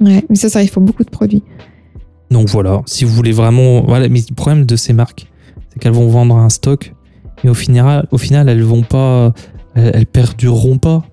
[0.00, 1.42] Ouais, mais ça, ça arrive pour beaucoup de produits.
[2.30, 3.82] Donc voilà, si vous voulez vraiment...
[3.86, 5.26] Voilà, mais le problème de ces marques,
[5.70, 6.94] c'est qu'elles vont vendre un stock,
[7.44, 9.32] mais au final, au final elles vont pas...
[9.74, 11.04] Elles, elles perdureront pas.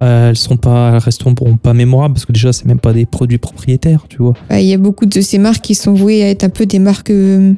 [0.00, 3.04] Euh, Elles sont pas, elles resteront pas mémorables parce que déjà c'est même pas des
[3.04, 4.34] produits propriétaires, tu vois.
[4.52, 6.78] Il y a beaucoup de ces marques qui sont vouées à être un peu des
[6.78, 7.10] marques.
[7.10, 7.54] euh,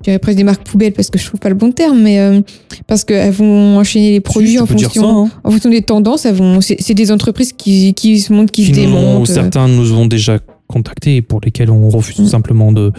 [0.00, 2.20] je dirais presque des marques poubelles parce que je trouve pas le bon terme, mais
[2.20, 2.40] euh,
[2.86, 5.28] parce qu'elles vont enchaîner les produits Si, en ça, hein.
[5.42, 6.24] en fonction des tendances.
[6.24, 9.26] Elles vont, c'est des entreprises qui, qui se montrent, qui, se Qui ont- démontent.
[9.26, 12.22] certains nous ont déjà contactés pour lesquels on refuse Mm.
[12.24, 12.92] tout simplement de,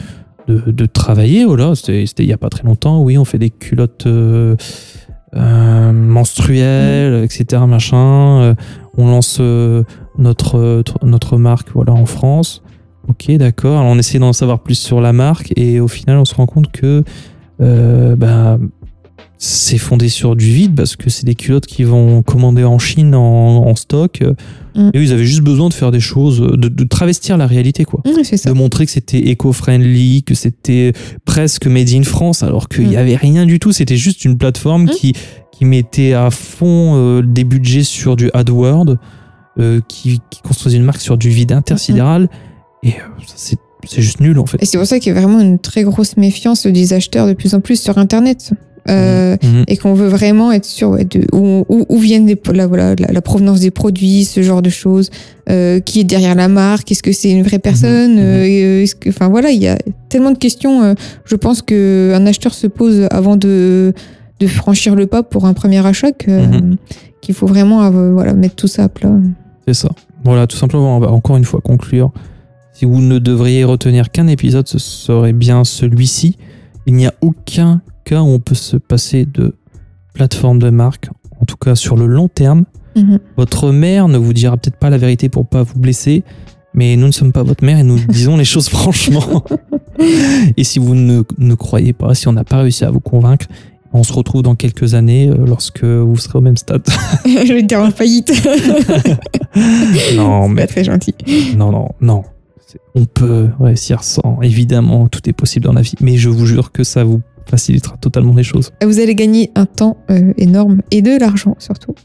[0.48, 1.45] de, de travailler.
[1.45, 3.02] Voilà, c'était c'était il y a pas très longtemps.
[3.02, 4.56] Oui, on fait des culottes euh,
[5.36, 7.64] euh, menstruelles, etc.
[7.68, 8.41] Machin.
[8.41, 8.54] Euh,
[8.98, 12.64] on lance notre, tr- notre marque voilà, en France.
[13.08, 13.80] Ok, d'accord.
[13.80, 16.45] Alors on essaie d'en savoir plus sur la marque et au final, on se rend
[16.48, 17.04] compte que
[17.62, 18.58] euh, bah,
[19.39, 23.13] c'est fondé sur du vide parce que c'est des culottes qui vont commander en Chine
[23.13, 24.23] en, en stock.
[24.75, 24.89] Mm.
[24.93, 27.85] Et eux, ils avaient juste besoin de faire des choses, de, de travestir la réalité,
[27.85, 28.01] quoi.
[28.23, 28.49] C'est ça.
[28.49, 30.93] De montrer que c'était éco-friendly, que c'était
[31.25, 32.99] presque made in France, alors qu'il n'y Mm.
[32.99, 33.71] avait rien du tout.
[33.71, 34.89] C'était juste une plateforme Mm.
[34.89, 35.13] qui,
[35.51, 38.97] qui mettait à fond euh, des budgets sur du AdWord,
[39.59, 42.27] euh, qui, qui construisait une marque sur du vide intersidéral.
[42.83, 42.91] Et euh,
[43.35, 44.61] c'est juste nul, en fait.
[44.61, 47.33] Et c'est pour ça qu'il y a vraiment une très grosse méfiance des acheteurs de
[47.33, 48.51] plus en plus sur Internet.
[48.89, 49.63] Euh, Mhm.
[49.67, 53.11] et qu'on veut vraiment être sûr ouais, de où, où, où viennent la, voilà, la,
[53.11, 55.09] la provenance des produits, ce genre de choses,
[55.49, 58.19] euh, qui est derrière la marque, est-ce que c'est une vraie personne, Mhm.
[58.21, 59.77] euh, et, est-ce que, enfin voilà, il y a
[60.09, 60.95] tellement de questions.
[61.25, 63.93] je pense que un acheteur se pose avant de
[64.39, 66.77] de franchir le pas pour un premier achat que, Mhm.
[67.21, 69.11] qu'il faut vraiment voilà mettre tout ça à plat.
[69.67, 69.89] C'est ça.
[70.23, 72.11] Voilà, tout simplement, on va encore une fois conclure.
[72.73, 76.38] Si vous ne devriez retenir qu'un épisode, ce serait bien celui-ci.
[76.85, 79.55] Il n'y a aucun cas où on peut se passer de
[80.14, 81.10] plateforme de marque,
[81.41, 82.64] en tout cas sur le long terme.
[82.95, 83.20] Mhm.
[83.36, 86.24] Votre mère ne vous dira peut-être pas la vérité pour pas vous blesser,
[86.74, 89.43] mais nous ne sommes pas votre mère et nous disons les choses franchement.
[90.58, 93.47] et si vous ne, ne croyez pas, si on n'a pas réussi à vous convaincre,
[93.93, 96.84] on se retrouve dans quelques années euh, lorsque vous serez au même stade.
[97.26, 98.32] je vais te dire en faillite.
[100.16, 101.14] non, mais pas très gentil.
[101.58, 102.24] non, non, non.
[102.95, 104.39] On peut réussir sans.
[104.41, 107.95] Évidemment, tout est possible dans la vie, mais je vous jure que ça vous facilitera
[107.97, 108.72] totalement les choses.
[108.84, 111.95] Vous allez gagner un temps euh, énorme et de l'argent surtout.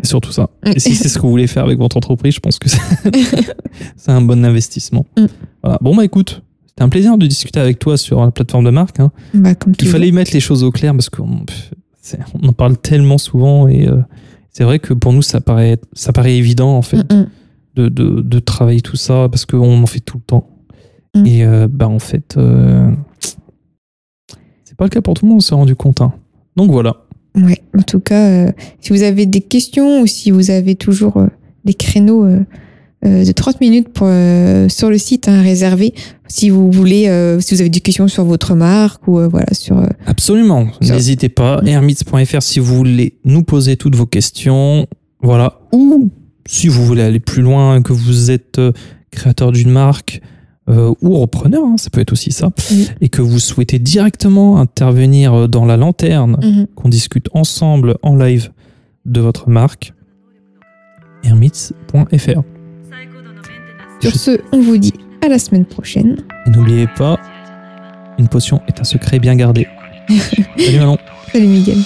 [0.00, 0.48] Et surtout ça.
[0.64, 2.68] Et si c'est ce que vous voulez faire avec votre entreprise, je pense que
[3.96, 5.06] c'est un bon investissement.
[5.18, 5.24] Mm.
[5.62, 5.78] Voilà.
[5.82, 9.00] Bon, bah écoute, c'était un plaisir de discuter avec toi sur la plateforme de marque.
[9.00, 9.10] hein.
[9.34, 11.44] Bah, comme Il fallait mettre les choses au clair parce qu'on
[12.42, 13.98] on en parle tellement souvent et euh,
[14.50, 17.26] c'est vrai que pour nous, ça paraît, ça paraît évident en fait Mm, mm.
[17.74, 20.48] De, de, de travailler tout ça parce qu'on en fait tout le temps.
[21.14, 21.26] Mm.
[21.26, 22.90] Et euh, bah en fait, euh,
[24.64, 26.00] c'est pas le cas pour tout le monde, on s'est rendu compte.
[26.00, 26.12] hein.
[26.56, 26.96] Donc voilà.
[27.36, 31.16] Ouais, en tout cas, euh, si vous avez des questions ou si vous avez toujours
[31.16, 31.26] euh,
[31.64, 32.26] des créneaux
[33.04, 34.06] de 30 minutes pour,
[34.68, 35.92] sur le site hein, réservé,
[36.28, 37.04] si vous voulez,
[37.40, 40.68] si vous avez des questions sur votre marque ou voilà sur Absolument.
[40.80, 41.60] N'hésitez pas.
[41.66, 44.86] Hermits.fr si vous voulez nous poser toutes vos questions.
[45.20, 45.60] Voilà.
[45.72, 46.10] Ou
[46.46, 48.72] si vous voulez aller plus loin, que vous êtes euh,
[49.10, 50.20] créateur d'une marque
[50.68, 52.50] euh, ou repreneur, hein, ça peut être aussi ça,
[53.00, 56.66] et que vous souhaitez directement intervenir euh, dans la lanterne, mhm.
[56.74, 58.50] qu'on discute ensemble en live
[59.04, 59.92] de votre marque,
[61.24, 62.42] hermits.fr.
[64.00, 66.18] sur ce, on vous dit à la semaine prochaine.
[66.46, 67.18] Et n'oubliez pas,
[68.18, 69.66] une potion est un secret bien gardé.
[70.56, 70.98] Salut Manon.
[71.32, 71.78] Salut Miguel.